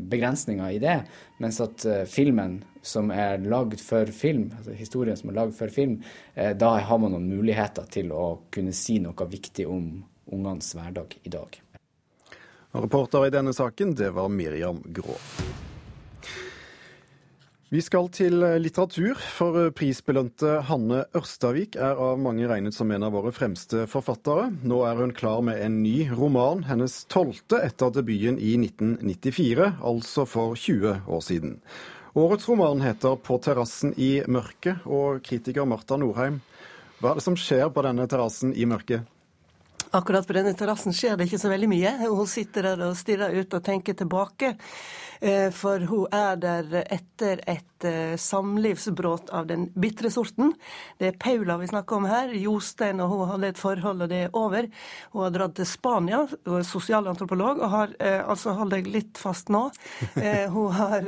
begrensninger 0.08 0.70
i 0.70 0.80
det. 0.82 1.02
Mens 1.38 1.60
at 1.60 1.86
filmen 2.08 2.62
som 2.82 3.10
er 3.10 3.38
lagd 3.38 3.78
for 3.80 4.06
film, 4.06 4.50
altså 4.58 4.72
historien 4.74 5.16
som 5.16 5.30
er 5.30 5.38
lagd 5.38 5.54
for 5.54 5.70
film, 5.70 6.00
da 6.34 6.78
har 6.80 6.98
man 6.98 7.14
noen 7.14 7.28
muligheter 7.30 7.86
til 7.86 8.10
å 8.10 8.40
kunne 8.50 8.74
si 8.74 8.98
noe 8.98 9.28
viktig 9.30 9.68
om 9.70 10.00
ungenes 10.32 10.74
hverdag 10.74 11.20
i 11.22 11.30
dag. 11.30 11.62
Og 12.72 12.86
Reporter 12.86 13.26
i 13.28 13.32
denne 13.34 13.52
saken, 13.52 13.92
det 13.98 14.14
var 14.16 14.32
Miriam 14.32 14.80
Grov. 14.96 15.20
Vi 17.72 17.80
skal 17.80 18.10
til 18.12 18.34
litteratur, 18.60 19.16
for 19.16 19.70
prisbelønte 19.72 20.58
Hanne 20.68 21.06
Ørstavik 21.16 21.78
er 21.80 21.96
av 21.96 22.18
mange 22.20 22.44
regnet 22.48 22.76
som 22.76 22.90
en 22.92 23.06
av 23.06 23.14
våre 23.16 23.32
fremste 23.32 23.86
forfattere. 23.88 24.50
Nå 24.68 24.82
er 24.84 25.00
hun 25.00 25.14
klar 25.16 25.40
med 25.44 25.56
en 25.64 25.78
ny 25.80 26.10
roman, 26.12 26.66
hennes 26.68 26.98
tolvte 27.12 27.62
etter 27.64 27.94
debuten 27.96 28.36
i 28.36 28.58
1994, 28.60 29.70
altså 29.80 30.26
for 30.28 30.52
20 30.52 31.08
år 31.08 31.24
siden. 31.24 31.56
Årets 32.12 32.48
roman 32.48 32.84
heter 32.84 33.16
'På 33.16 33.40
terrassen 33.40 33.94
i 33.96 34.20
mørket', 34.28 34.84
og 34.84 35.22
kritiker 35.24 35.64
Marta 35.64 35.96
Norheim, 35.96 36.42
hva 37.00 37.10
er 37.10 37.14
det 37.14 37.24
som 37.24 37.36
skjer 37.36 37.72
på 37.72 37.82
denne 37.82 38.04
terrassen 38.06 38.52
i 38.52 38.68
mørket? 38.68 39.08
Akkurat 39.92 40.26
på 40.26 40.32
denne 40.32 40.54
terrassen 40.56 40.94
skjer 40.96 41.18
det 41.20 41.26
ikke 41.28 41.38
så 41.42 41.50
veldig 41.52 41.68
mye. 41.68 41.90
Hun 42.06 42.28
sitter 42.30 42.64
der 42.70 42.80
og 42.86 42.96
stirrer 42.96 43.34
ut 43.36 43.52
og 43.52 43.64
tenker 43.66 43.92
tilbake. 43.92 44.54
Eh, 45.20 45.50
For 45.52 45.82
hun 45.84 46.06
er 46.16 46.38
der 46.40 46.78
etter 46.80 47.42
et 47.44 47.84
eh, 47.84 48.14
samlivsbrudd 48.16 49.28
av 49.36 49.50
den 49.50 49.66
bitre 49.76 50.08
sorten. 50.10 50.54
Det 50.96 51.10
er 51.10 51.18
Paula 51.20 51.58
vi 51.60 51.68
snakker 51.68 51.98
om 51.98 52.06
her. 52.08 52.32
Jostein 52.40 53.02
og 53.04 53.12
hun 53.12 53.28
hadde 53.34 53.50
et 53.52 53.60
forhold, 53.60 54.00
og 54.02 54.08
det 54.08 54.20
er 54.24 54.38
over. 54.38 54.70
Hun 55.12 55.26
har 55.26 55.34
dratt 55.34 55.58
til 55.60 55.68
Spania, 55.68 56.22
hun 56.48 56.56
er 56.62 56.64
sosialantropolog, 56.66 57.60
og 57.60 57.70
har 57.74 57.92
eh, 58.00 58.22
altså 58.24 58.54
hold 58.56 58.72
deg 58.72 58.88
litt 58.88 59.20
fast 59.20 59.52
nå. 59.52 59.66
Hun 60.52 60.72
har 60.72 61.04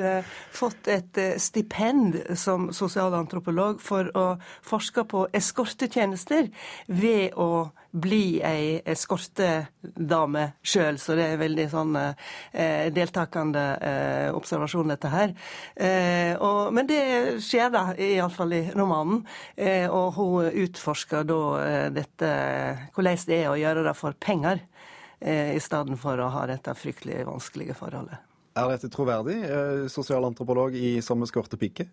fått 0.53 0.89
et 0.93 1.19
stipend 1.41 2.19
som 2.39 2.69
sosialantropolog 2.75 3.81
for 3.83 4.13
å 4.13 4.27
forske 4.67 5.07
på 5.09 5.25
eskortetjenester 5.35 6.51
ved 6.93 7.33
å 7.41 7.71
bli 7.95 8.41
ei 8.43 8.81
eskortedame 8.91 10.45
sjøl, 10.67 10.99
så 10.99 11.15
det 11.15 11.29
er 11.31 11.41
veldig 11.41 11.67
sånn 11.71 11.99
eh, 12.01 12.91
deltakende 12.95 13.65
eh, 13.79 14.29
observasjon, 14.35 14.91
dette 14.91 15.13
her. 15.13 15.35
Eh, 15.77 16.35
og, 16.35 16.73
men 16.75 16.91
det 16.91 17.03
skjer 17.45 17.71
da, 17.75 17.87
iallfall 17.95 18.57
i 18.59 18.65
romanen. 18.75 19.23
Eh, 19.55 19.87
og 19.87 20.19
hun 20.19 20.61
utforsker 20.65 21.27
da 21.29 21.41
eh, 21.63 21.89
dette 21.95 22.35
hvordan 22.95 23.27
det 23.29 23.41
er 23.45 23.51
å 23.53 23.59
gjøre 23.61 23.87
det 23.87 23.97
for 23.99 24.19
penger, 24.19 24.63
eh, 25.21 25.55
i 25.55 25.63
stedet 25.63 25.99
for 26.01 26.19
å 26.19 26.31
ha 26.35 26.47
dette 26.51 26.75
fryktelig 26.79 27.23
vanskelige 27.29 27.79
forholdet. 27.79 28.34
Er 28.55 28.69
dette 28.71 28.87
troverdig, 28.87 29.35
eh, 29.43 29.89
sosialantropolog 29.91 30.77
i 30.79 31.01
samme 31.03 31.27
skortepikke? 31.27 31.89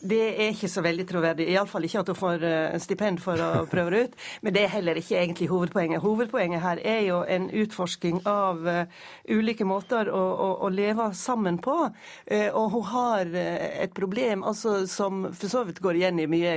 Det 0.00 0.20
er 0.40 0.54
ikke 0.54 0.70
så 0.72 0.80
veldig 0.80 1.04
troverdig. 1.04 1.48
Iallfall 1.52 1.84
ikke 1.84 2.00
at 2.00 2.08
hun 2.08 2.16
får 2.16 2.44
eh, 2.48 2.76
stipend 2.80 3.20
for 3.20 3.36
å 3.36 3.66
prøve 3.72 3.92
det 3.92 4.00
ut. 4.00 4.14
Men 4.40 4.54
det 4.56 4.62
er 4.62 4.72
heller 4.72 4.96
ikke 4.96 5.18
egentlig 5.20 5.50
hovedpoenget. 5.50 6.00
Hovedpoenget 6.00 6.64
her 6.64 6.80
er 6.80 7.02
jo 7.04 7.18
en 7.28 7.50
utforsking 7.52 8.22
av 8.24 8.64
eh, 8.72 9.02
ulike 9.28 9.66
måter 9.68 10.08
å, 10.08 10.22
å, 10.46 10.48
å 10.64 10.70
leve 10.72 11.10
sammen 11.12 11.58
på. 11.60 11.76
Og 12.56 12.72
hun 12.72 12.86
har 12.88 13.28
et 13.36 13.92
problem 13.96 14.42
altså, 14.48 14.86
som 14.88 15.26
for 15.28 15.52
så 15.52 15.66
vidt 15.68 15.82
går 15.84 16.00
igjen 16.00 16.22
i 16.22 16.28
mye 16.30 16.56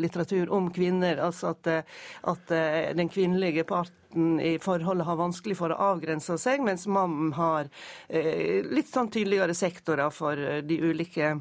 litteratur 0.00 0.52
om 0.52 0.68
kvinner. 0.74 1.22
Altså 1.24 1.54
at, 1.54 1.88
at 2.28 2.52
den 2.96 3.08
kvinnelige 3.12 3.64
part 3.68 3.94
gutten 4.10 4.40
i 4.40 4.58
forholdet 4.58 5.06
har 5.06 5.16
vanskelig 5.16 5.56
for 5.56 5.70
å 5.70 5.94
avgrense 5.94 6.38
seg, 6.38 6.62
mens 6.62 6.86
mannen 6.86 7.32
har 7.32 7.68
eh, 8.08 8.64
litt 8.64 8.88
sånn 8.88 9.10
tydeligere 9.10 9.54
sektorer 9.54 10.10
for 10.10 10.36
eh, 10.36 10.62
de 10.62 10.80
ulike 10.80 11.40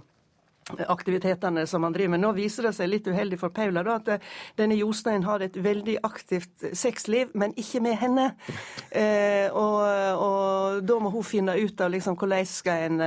aktivitetene 0.69 1.65
som 1.65 1.81
han 1.83 1.93
driver 1.93 2.11
med. 2.11 2.19
Nå 2.21 2.31
viser 2.37 2.67
det 2.67 2.75
seg 2.77 2.91
litt 2.91 3.07
uheldig 3.07 3.39
for 3.39 3.49
Paula 3.49 3.81
da, 3.81 3.95
at 3.97 4.07
eh, 4.07 4.21
denne 4.55 4.77
Jostein 4.77 5.23
har 5.25 5.41
et 5.41 5.57
veldig 5.57 5.97
aktivt 6.03 6.67
sexliv, 6.77 7.31
men 7.33 7.55
ikke 7.57 7.81
med 7.81 7.97
henne. 7.97 8.27
Eh, 8.91 9.49
og, 9.49 9.81
og, 10.21 10.83
da 10.85 10.99
må 11.01 11.09
hun 11.09 11.25
finne 11.25 11.57
ut 11.57 11.81
av 11.81 11.89
liksom, 11.89 12.19
hvordan 12.19 12.45
skal 12.45 12.85
en 12.85 13.01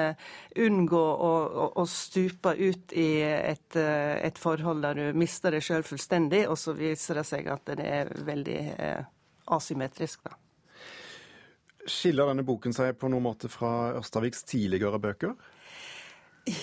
unngå 0.59 0.99
å, 0.99 1.33
å, 1.63 1.71
å, 1.79 1.87
stupe 1.87 2.57
ut 2.59 2.93
i 2.99 3.23
et, 3.23 3.79
et, 3.79 4.39
forhold 4.43 4.83
der 4.83 4.99
du 4.99 5.19
mister 5.19 5.55
deg 5.55 5.65
sjøl 5.65 5.87
fullstendig, 5.87 6.49
og 6.51 6.59
så 6.59 6.75
viser 6.77 7.23
det 7.23 7.29
seg 7.31 7.49
at 7.55 7.73
det 7.79 7.87
er 7.87 8.11
veldig 8.27 8.61
uh, 8.75 9.07
asymmetrisk. 9.47 10.23
da. 10.25 10.37
Skiller 11.87 12.31
denne 12.31 12.45
boken 12.47 12.75
seg 12.77 12.95
på 12.99 13.11
noen 13.11 13.25
måte 13.25 13.51
fra 13.51 13.93
Ørstaviks 13.99 14.45
tidligere 14.47 15.01
bøker? 15.03 15.35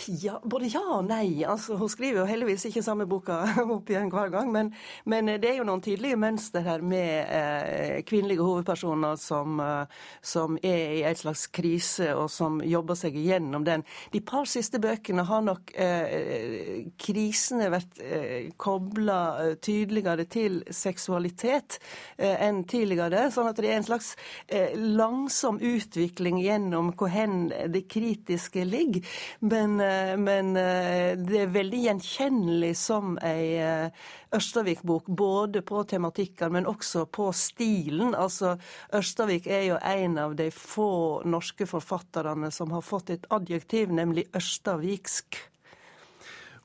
Ja, 0.08 0.42
både 0.44 0.68
ja 0.68 0.82
og 0.92 1.06
nei. 1.08 1.40
Altså, 1.48 1.78
hun 1.80 1.88
skriver 1.88 2.20
jo 2.20 2.28
heldigvis 2.28 2.66
ikke 2.68 2.82
samme 2.84 3.06
boka 3.08 3.38
opp 3.78 3.88
igjen 3.88 4.10
hver 4.12 4.28
gang, 4.34 4.50
men, 4.52 4.74
men, 5.08 5.30
det 5.40 5.54
er 5.54 5.62
jo 5.62 5.68
noen 5.70 5.80
tydelige 5.84 6.18
mønster 6.20 6.66
her 6.66 6.84
med 6.84 7.32
eh, 7.32 8.02
kvinnelige 8.04 8.44
hovedpersoner 8.44 9.16
som, 9.22 9.56
eh, 9.64 10.02
som, 10.20 10.58
er 10.60 10.98
i 10.98 11.06
en 11.08 11.16
slags 11.16 11.46
krise, 11.56 12.10
og 12.12 12.28
som 12.34 12.58
jobber 12.60 13.00
seg 13.00 13.16
igjennom 13.16 13.64
den. 13.64 13.86
De 14.12 14.20
par 14.20 14.50
siste 14.52 14.82
bøkene 14.84 15.24
har 15.30 15.46
nok 15.48 15.72
eh, 15.80 16.92
krisene 17.00 17.72
vært 17.72 18.04
eh, 18.04 18.52
kobla 18.60 19.22
eh, 19.46 19.56
tydeligere 19.64 20.28
til 20.28 20.60
seksualitet 20.76 21.80
eh, 22.18 22.36
enn 22.50 22.66
tidligere, 22.68 23.30
sånn 23.32 23.54
at 23.54 23.64
det 23.64 23.72
er 23.72 23.80
en 23.80 23.88
slags 23.88 24.12
eh, 24.52 24.76
langsom 24.76 25.64
utvikling 25.64 26.44
gjennom 26.44 26.92
hvor 27.00 27.16
hen 27.16 27.48
det 27.72 27.86
kritiske 27.88 28.68
ligger. 28.68 29.08
Men 29.40 29.69
men, 29.70 30.12
eh, 30.12 30.18
men, 30.18 30.56
eh, 30.58 31.18
det 31.18 31.42
er 31.42 31.52
veldig 31.54 31.80
gjenkjennelig 31.84 32.76
som 32.78 33.18
ei 33.22 33.58
eh, 33.62 33.90
Ørstavik-bok, 34.36 35.06
både 35.08 35.62
på 35.62 35.84
tematikken, 35.90 36.54
men 36.54 36.68
også 36.70 37.06
på 37.06 37.32
stilen. 37.34 38.16
Altså, 38.16 38.58
Ørstavik 38.94 39.48
er 39.48 39.64
jo 39.68 39.78
en 39.82 40.18
av 40.18 40.36
de 40.38 40.50
få 40.54 41.24
norske 41.26 41.66
forfatterne 41.66 42.52
som 42.52 42.72
har 42.72 42.86
fått 42.86 43.10
et 43.10 43.26
adjektiv, 43.34 43.90
nemlig 43.90 44.28
ørstaviksk. 44.38 45.40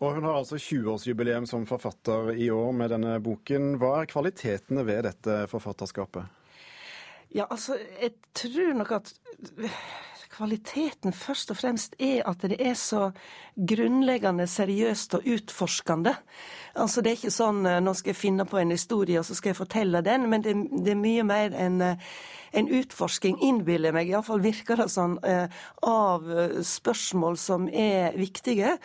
Og 0.01 0.15
Hun 0.15 0.25
har 0.25 0.37
altså 0.37 0.59
20-årsjubileum 0.61 1.47
som 1.49 1.65
forfatter 1.67 2.35
i 2.37 2.51
år 2.51 2.73
med 2.77 2.91
denne 2.93 3.19
boken. 3.25 3.79
Hva 3.81 4.03
er 4.03 4.11
kvalitetene 4.11 4.85
ved 4.85 5.07
dette 5.09 5.45
forfatterskapet? 5.49 6.27
Ja, 7.35 7.47
altså, 7.51 7.79
jeg 8.03 8.13
tror 8.37 8.75
nok 8.77 8.93
at 9.01 9.15
kvaliteten 10.35 11.15
først 11.15 11.53
og 11.55 11.59
fremst 11.61 11.95
er 12.03 12.25
at 12.29 12.43
det 12.51 12.59
er 12.59 12.75
så 12.79 13.11
grunnleggende 13.55 14.47
seriøst 14.51 15.15
og 15.19 15.27
utforskende. 15.37 16.15
Altså 16.75 17.03
Det 17.03 17.11
er 17.11 17.19
ikke 17.21 17.35
sånn 17.35 17.67
eh, 17.71 17.81
nå 17.83 17.95
skal 17.95 18.11
jeg 18.15 18.19
finne 18.19 18.47
på 18.51 18.59
en 18.59 18.75
historie 18.75 19.21
og 19.21 19.27
så 19.29 19.37
skal 19.39 19.53
jeg 19.53 19.61
fortelle 19.61 20.03
den, 20.03 20.27
men 20.31 20.43
det, 20.43 20.57
det 20.83 20.95
er 20.95 20.99
mye 20.99 21.27
mer 21.27 21.55
en, 21.55 21.81
eh, 21.85 22.15
en 22.59 22.71
utforsking, 22.81 23.39
innbiller 23.47 23.93
jeg 23.93 23.99
meg, 23.99 24.11
iallfall 24.11 24.43
virker 24.43 24.83
det 24.83 24.89
sånn, 24.91 25.17
eh, 25.27 25.47
av 25.87 26.27
spørsmål 26.67 27.39
som 27.39 27.69
er 27.69 28.15
viktige. 28.19 28.77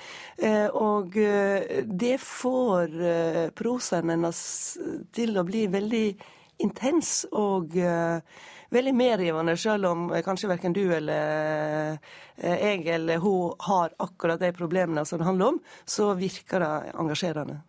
Og 0.74 1.14
det 1.86 2.16
får 2.24 2.96
prosaen 3.58 4.10
hennes 4.10 4.42
til 5.14 5.38
å 5.38 5.46
bli 5.46 5.68
veldig 5.70 6.06
intens 6.60 7.26
og 7.32 7.76
veldig 8.74 8.94
medrivende, 8.96 9.58
selv 9.58 9.90
om 9.90 10.10
eh, 10.14 10.24
kanskje 10.26 10.52
verken 10.52 10.76
du 10.76 10.84
eller 10.94 11.98
uh, 11.98 12.50
jeg 12.50 12.86
eller 12.88 13.22
hun 13.24 13.56
har 13.66 13.94
akkurat 13.98 14.42
de 14.42 14.52
problemene 14.56 15.06
som 15.06 15.20
det 15.20 15.28
handler 15.28 15.56
om, 15.56 15.60
så 15.86 16.14
virker 16.18 16.64
det 16.64 16.94
engasjerende. 16.94 17.60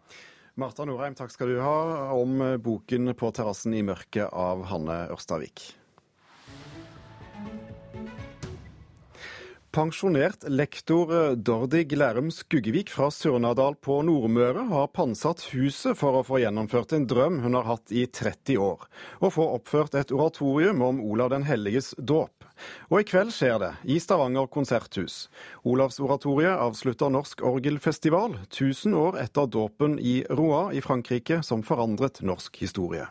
Marta 0.61 0.85
Norheim, 0.85 1.17
takk 1.17 1.33
skal 1.33 1.55
du 1.55 1.61
ha 1.63 2.13
om 2.15 2.43
boken 2.61 3.15
'På 3.15 3.31
terrassen 3.33 3.75
i 3.75 3.83
mørket' 3.87 4.29
av 4.29 4.67
Hanne 4.69 5.07
Ørstavik. 5.15 5.80
Pensjonert 9.71 10.49
lektor 10.51 11.13
eh, 11.15 11.33
Dordig 11.39 11.93
Lærum 11.95 12.33
Skuggevik 12.35 12.89
fra 12.91 13.07
Surnadal 13.15 13.77
på 13.79 14.01
Nordmøre 14.03 14.65
har 14.67 14.89
pantsatt 14.91 15.45
huset 15.53 15.95
for 15.95 16.19
å 16.19 16.23
få 16.27 16.41
gjennomført 16.43 16.97
en 16.97 17.07
drøm 17.07 17.37
hun 17.45 17.55
har 17.55 17.69
hatt 17.69 17.95
i 17.95 18.03
30 18.11 18.59
år, 18.59 18.83
og 19.23 19.35
få 19.37 19.47
oppført 19.61 19.95
et 19.95 20.11
oratorium 20.11 20.83
om 20.83 20.99
Olav 21.07 21.31
den 21.31 21.47
helliges 21.47 21.93
dåp. 21.95 22.49
Og 22.91 23.05
i 23.05 23.07
kveld 23.13 23.31
skjer 23.31 23.63
det, 23.63 23.71
i 23.87 24.01
Stavanger 24.03 24.51
konserthus. 24.51 25.29
Olavsoratoriet 25.63 26.59
avslutter 26.59 27.15
Norsk 27.15 27.47
orgelfestival, 27.47 28.41
1000 28.51 28.99
år 28.99 29.23
etter 29.23 29.47
dåpen 29.47 30.01
i 30.03 30.25
Roa 30.35 30.73
i 30.75 30.83
Frankrike, 30.83 31.45
som 31.47 31.63
forandret 31.63 32.25
norsk 32.27 32.59
historie. 32.59 33.07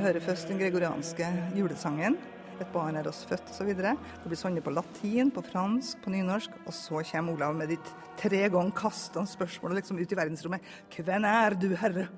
Hører 0.00 0.22
først 0.24 0.48
den 0.50 0.60
gregorianske 0.60 1.26
julesangen. 1.56 2.16
Et 2.60 2.68
barn 2.74 2.98
er 3.00 3.08
oss 3.08 3.22
født 3.28 3.48
osv. 3.54 3.70
Det 3.72 4.28
blir 4.28 4.38
sunget 4.38 4.64
på 4.66 4.72
latin, 4.74 5.30
på 5.32 5.44
fransk, 5.44 6.00
på 6.04 6.12
nynorsk. 6.12 6.58
Og 6.66 6.76
så 6.76 7.00
kommer 7.12 7.36
Olav 7.36 7.56
med 7.56 7.72
ditt 7.72 7.92
tre 8.20 8.42
ganger 8.52 8.76
kastende 8.76 9.30
spørsmål 9.30 9.78
liksom 9.78 10.00
ut 10.00 10.12
i 10.12 10.18
verdensrommet. 10.18 10.72
Hvem 10.92 11.24
er 11.24 11.56
du, 11.56 11.70
Herre, 11.80 12.08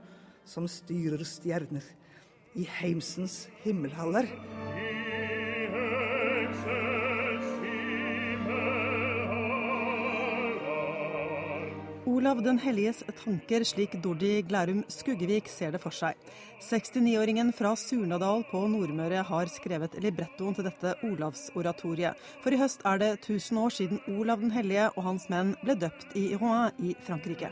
som 0.45 0.67
styrer 0.71 1.23
stjerner 1.27 1.87
i 2.59 2.67
heimsens 2.81 3.47
himmelhaller? 3.63 4.27
Olav 12.13 12.43
den 12.45 12.59
helliges 12.61 12.99
tanker, 13.23 13.63
slik 13.65 13.95
Dordi 14.05 14.43
Glærum 14.45 14.83
Skuggevik 14.93 15.47
ser 15.49 15.71
det 15.73 15.79
for 15.81 15.95
seg. 15.97 16.19
69-åringen 16.61 17.55
fra 17.57 17.71
Surnadal 17.79 18.43
på 18.51 18.61
Nordmøre 18.69 19.23
har 19.25 19.49
skrevet 19.49 19.97
librettoen 20.05 20.53
til 20.59 20.67
dette 20.69 20.93
Olavsoratoriet. 21.09 22.19
For 22.45 22.53
i 22.53 22.59
høst 22.61 22.85
er 22.85 23.01
det 23.01 23.09
1000 23.15 23.61
år 23.63 23.73
siden 23.79 24.03
Olav 24.13 24.43
den 24.45 24.53
hellige 24.53 24.91
og 24.91 25.07
hans 25.07 25.25
menn 25.33 25.55
ble 25.63 25.79
døpt 25.87 26.13
i 26.19 26.27
Rouen 26.37 26.85
i 26.85 26.93
Frankrike. 27.07 27.49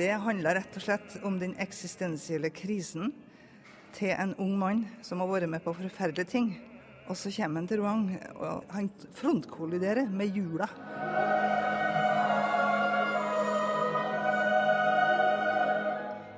Det 0.00 0.10
handler 0.26 0.58
rett 0.58 0.80
og 0.80 0.86
slett 0.88 1.14
om 1.22 1.38
den 1.38 1.54
eksistensielle 1.62 2.50
krisen 2.50 3.14
til 3.94 4.10
en 4.16 4.34
ung 4.42 4.56
mann 4.58 4.88
som 5.06 5.22
har 5.22 5.30
vært 5.36 5.52
med 5.54 5.62
på 5.62 5.76
forferdelige 5.78 6.32
ting. 6.34 6.50
Og 7.06 7.14
så 7.20 7.30
kommer 7.30 7.62
han 7.62 7.70
til 7.70 7.84
Rouen, 7.84 8.10
og 8.42 8.66
han 8.74 8.90
frontkolliderer 9.14 10.10
med 10.10 10.34
jula. 10.34 10.72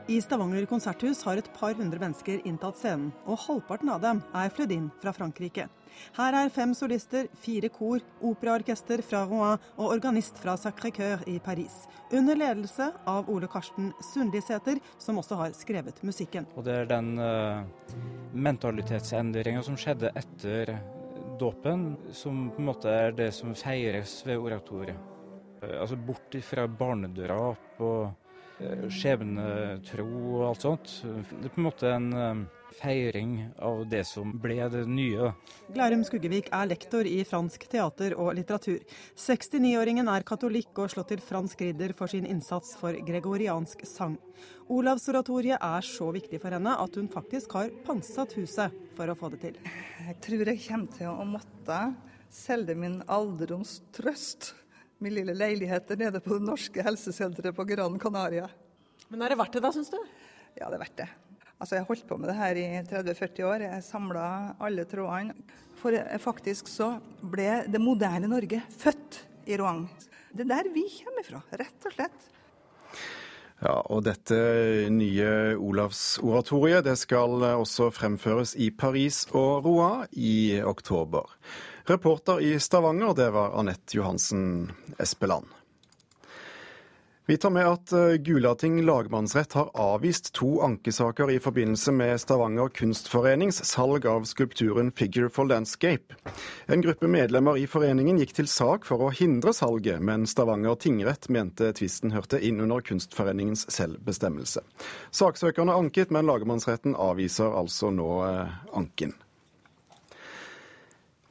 I 0.07 0.21
Stavanger 0.23 0.69
konserthus 0.71 1.25
har 1.27 1.40
et 1.40 1.49
par 1.51 1.73
hundre 1.75 1.99
mennesker 1.99 2.45
inntatt 2.47 2.77
scenen, 2.79 3.09
og 3.27 3.40
halvparten 3.42 3.88
av 3.90 4.05
dem 4.05 4.21
er 4.38 4.53
flydd 4.55 4.73
inn 4.77 4.85
fra 5.03 5.11
Frankrike. 5.11 5.64
Her 6.14 6.37
er 6.38 6.51
fem 6.55 6.75
solister, 6.79 7.27
fire 7.42 7.66
kor, 7.75 8.05
operaorkester 8.23 9.01
fra 9.03 9.25
Rouen 9.27 9.64
og 9.75 9.88
organist 9.97 10.37
fra 10.38 10.55
Sacré-Cœur 10.62 11.25
i 11.27 11.40
Paris. 11.42 11.75
Under 12.14 12.38
ledelse 12.38 12.87
av 13.11 13.27
Ole 13.35 13.49
Karsten 13.51 13.88
Sundlisæter, 14.12 14.79
som 15.03 15.19
også 15.19 15.38
har 15.40 15.57
skrevet 15.59 15.99
musikken. 16.07 16.47
Og 16.55 16.69
Det 16.69 16.77
er 16.85 16.87
den 16.92 17.19
uh, 17.19 17.66
mentalitetsendringa 18.31 19.64
som 19.66 19.79
skjedde 19.81 20.12
etter 20.14 20.77
dåpen, 21.40 21.97
som 22.14 22.47
på 22.53 22.62
en 22.62 22.71
måte 22.71 22.95
er 22.95 23.11
det 23.11 23.33
som 23.35 23.59
feires 23.59 24.21
ved 24.29 24.38
oratoriet. 24.38 25.03
Uh, 25.64 25.81
altså 25.81 25.99
bort 25.99 26.38
fra 26.47 26.69
barnedrap 26.71 27.83
og 27.83 28.14
Eh, 28.25 28.25
skjebnetro 28.59 30.07
og 30.38 30.45
alt 30.51 30.64
sånt. 30.64 30.92
Det 31.05 31.49
er 31.49 31.53
på 31.53 31.61
en 31.61 31.66
måte 31.66 31.90
en 31.92 32.07
eh, 32.16 32.45
feiring 32.77 33.35
av 33.64 33.83
det 33.88 34.03
som 34.09 34.33
ble 34.40 34.59
det 34.73 34.85
nye. 34.88 35.31
Glærum 35.73 36.05
Skuggevik 36.07 36.49
er 36.55 36.69
lektor 36.71 37.09
i 37.09 37.19
fransk 37.29 37.66
teater 37.73 38.16
og 38.16 38.35
litteratur. 38.37 38.81
69-åringen 39.16 40.09
er 40.12 40.27
katolikk 40.29 40.81
og 40.83 40.92
slått 40.92 41.12
til 41.14 41.25
fransk 41.25 41.66
ridder 41.66 41.95
for 41.97 42.12
sin 42.12 42.27
innsats 42.29 42.75
for 42.81 42.97
gregoriansk 43.07 43.87
sang. 43.88 44.19
Olavsoratoriet 44.73 45.61
er 45.62 45.87
så 45.87 46.11
viktig 46.14 46.40
for 46.42 46.57
henne 46.57 46.75
at 46.81 46.99
hun 46.99 47.09
faktisk 47.12 47.57
har 47.59 47.73
pantsatt 47.87 48.37
huset 48.40 48.75
for 48.97 49.09
å 49.09 49.16
få 49.19 49.33
det 49.35 49.42
til. 49.45 49.59
Jeg 50.09 50.21
tror 50.25 50.53
jeg 50.53 50.64
kommer 50.66 50.99
til 50.99 51.12
å 51.12 51.29
måtte 51.29 51.81
selge 52.33 52.75
min 52.77 53.01
alderdomstrøst 53.07 54.55
min 55.02 55.14
lille 55.14 55.35
leilighet 55.37 55.88
der 55.90 56.00
nede 56.00 56.20
på 56.24 56.38
det 56.38 56.46
norske 56.46 56.82
helsesenteret 56.85 57.56
på 57.56 57.66
Gran 57.68 57.98
Canaria. 58.00 58.48
Men 59.09 59.22
er 59.22 59.32
det 59.32 59.38
verdt 59.38 59.59
det 59.59 59.62
da, 59.64 59.72
syns 59.74 59.92
du? 59.92 59.98
Ja, 60.56 60.70
det 60.70 60.78
er 60.78 60.85
verdt 60.87 61.00
det. 61.02 61.09
Altså, 61.56 61.74
Jeg 61.76 61.85
har 61.85 61.88
holdt 61.88 62.09
på 62.09 62.18
med 62.20 62.28
det 62.28 62.37
her 62.37 62.59
i 62.61 62.66
30-40 62.88 63.44
år. 63.48 63.64
Jeg 63.64 63.85
samla 63.85 64.26
alle 64.61 64.85
trådene. 64.88 65.37
For 65.76 65.92
faktisk 66.20 66.68
så 66.72 66.96
ble 67.20 67.64
det 67.68 67.80
moderne 67.80 68.28
Norge 68.32 68.62
født 68.80 69.20
i 69.46 69.59
Rouen. 69.61 69.85
Det 70.32 70.44
er 70.44 70.50
der 70.54 70.72
vi 70.72 70.85
kommer 71.04 71.24
fra, 71.24 71.42
rett 71.61 71.88
og 71.88 71.94
slett. 71.94 72.26
Ja, 73.62 73.78
og 73.88 74.02
dette 74.04 74.37
nye 74.92 75.56
Olavsoratoriet 75.56 76.85
det 76.85 76.96
skal 77.00 77.40
også 77.54 77.88
fremføres 77.94 78.52
i 78.61 78.68
Paris 78.68 79.22
og 79.32 79.64
Rouen 79.64 80.04
i 80.12 80.61
oktober. 80.61 81.24
Reporter 81.87 82.40
i 82.40 82.61
Stavanger, 82.61 83.14
det 83.14 83.31
var 83.31 83.59
Anette 83.59 83.96
Johansen 83.96 84.72
Espeland. 84.99 85.46
Vi 87.29 87.37
tar 87.37 87.51
med 87.51 87.66
at 87.66 87.92
eh, 87.92 88.12
Gulating 88.12 88.83
lagmannsrett 88.83 89.53
har 89.53 89.70
avvist 89.75 90.33
to 90.33 90.61
ankesaker 90.62 91.31
i 91.31 91.40
forbindelse 91.42 91.92
med 91.92 92.20
Stavanger 92.20 92.68
kunstforenings 92.68 93.64
salg 93.64 94.07
av 94.07 94.25
skulpturen 94.25 94.92
Figure 94.92 95.31
for 95.31 95.44
Landscape. 95.44 96.14
En 96.66 96.81
gruppe 96.81 97.11
medlemmer 97.11 97.59
i 97.59 97.66
foreningen 97.66 98.18
gikk 98.22 98.37
til 98.38 98.51
sak 98.51 98.87
for 98.87 99.03
å 99.03 99.11
hindre 99.11 99.55
salget, 99.55 99.99
men 99.99 100.27
Stavanger 100.31 100.79
tingrett 100.79 101.27
mente 101.29 101.72
tvisten 101.75 102.14
hørte 102.14 102.38
inn 102.38 102.62
under 102.62 102.83
Kunstforeningens 102.83 103.66
selvbestemmelse. 103.75 104.62
Saksøkerne 105.11 105.75
anket, 105.75 106.14
men 106.14 106.31
lagmannsretten 106.31 106.94
avviser 106.94 107.59
altså 107.59 107.90
nå 107.90 108.11
eh, 108.31 108.59
anken. 108.75 109.18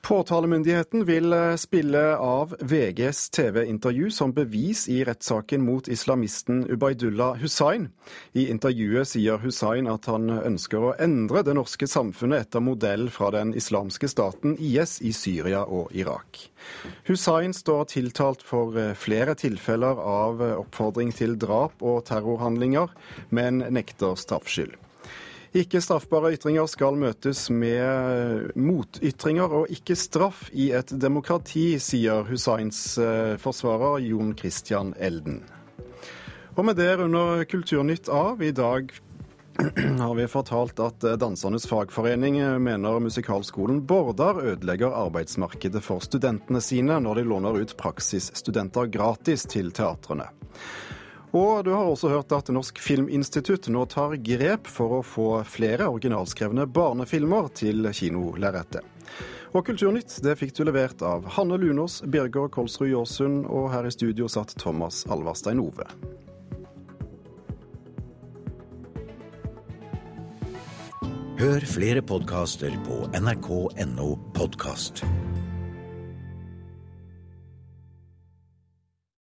Påtalemyndigheten 0.06 1.06
vil 1.06 1.34
eh, 1.34 1.56
spille 1.56 2.18
av 2.18 2.56
VGs 2.60 3.30
TV-intervju 3.30 4.12
som 4.12 4.34
bevis 4.34 4.84
i 4.90 5.00
rettssaken 5.04 5.64
mot 5.66 5.88
islamisten 5.88 6.60
Ubaydullah 6.70 7.40
Hussain. 7.42 7.88
I 8.38 8.46
intervjuet 8.54 9.10
sier 9.10 9.42
Hussain 9.42 9.90
at 9.90 10.06
han 10.06 10.30
ønsker 10.30 10.78
å 10.78 10.94
endre 11.02 11.42
det 11.48 11.58
norske 11.58 11.90
samfunnet 11.90 12.46
etter 12.46 12.62
modell 12.62 13.10
fra 13.10 13.32
den 13.34 13.56
islamske 13.58 14.06
staten 14.12 14.54
IS 14.62 15.00
i 15.02 15.10
Syria 15.10 15.66
og 15.66 15.90
Irak. 15.98 16.52
Hussain 17.10 17.58
står 17.58 17.90
tiltalt 17.98 18.46
for 18.46 18.78
eh, 18.78 18.94
flere 18.94 19.34
tilfeller 19.34 20.06
av 20.06 20.46
oppfordring 20.52 21.18
til 21.18 21.34
drap 21.42 21.82
og 21.82 22.04
terrorhandlinger, 22.12 22.94
men 23.34 23.66
nekter 23.74 24.14
straffskyld. 24.22 24.78
Ikke 25.56 25.80
straffbare 25.80 26.34
ytringer 26.36 26.68
skal 26.68 26.98
møtes 27.00 27.46
med 27.48 28.50
motytringer 28.60 29.54
og 29.62 29.70
ikke 29.72 29.96
straff 29.96 30.50
i 30.52 30.74
et 30.76 30.90
demokrati, 31.00 31.78
sier 31.80 32.26
Hussains 32.28 32.98
eh, 33.00 33.38
forsvarer 33.40 34.04
Jon 34.04 34.34
Christian 34.36 34.92
Elden. 35.00 35.40
Og 36.56 36.68
med 36.68 36.76
det 36.76 36.90
runder 37.00 37.46
Kulturnytt 37.48 38.12
av. 38.12 38.44
I 38.44 38.52
dag 38.56 38.92
har 40.04 40.16
vi 40.20 40.28
fortalt 40.28 40.80
at 40.84 41.08
Dansernes 41.24 41.70
fagforening 41.72 42.42
mener 42.60 43.00
musikalskolen 43.00 43.80
Bårdar 43.88 44.42
ødelegger 44.44 44.92
arbeidsmarkedet 44.92 45.80
for 45.84 46.04
studentene 46.04 46.60
sine 46.60 47.00
når 47.00 47.22
de 47.22 47.26
låner 47.32 47.62
ut 47.64 47.78
praksisstudenter 47.80 48.92
gratis 48.92 49.48
til 49.48 49.72
teatrene. 49.72 50.28
Og 51.36 51.66
du 51.68 51.74
har 51.76 51.84
også 51.84 52.10
hørt 52.14 52.32
at 52.32 52.48
Norsk 52.56 52.80
Filminstitutt 52.80 53.68
nå 53.68 53.84
tar 53.92 54.16
grep 54.24 54.70
for 54.72 55.02
å 55.02 55.04
få 55.04 55.30
flere 55.44 55.90
originalskrevne 55.92 56.64
barnefilmer 56.72 57.50
til 57.60 57.90
kinolerretet. 57.92 58.86
Og 59.56 59.66
Kulturnytt 59.68 60.18
det 60.24 60.38
fikk 60.40 60.56
du 60.56 60.64
levert 60.68 61.04
av 61.04 61.28
Hanne 61.36 61.60
Lunås, 61.60 62.02
Birger 62.08 62.48
Kolsrud 62.52 62.92
Jåsund, 62.92 63.46
og 63.52 63.68
her 63.72 63.88
i 63.88 63.92
studio 63.92 64.32
satt 64.32 64.56
Thomas 64.60 65.04
Alverstein 65.12 65.60
Ove. 65.64 65.88
Hør 71.36 71.68
flere 71.68 72.00
podkaster 72.00 72.80
på 72.88 73.04
nrk.no 73.20 74.12
podkast. 74.36 75.04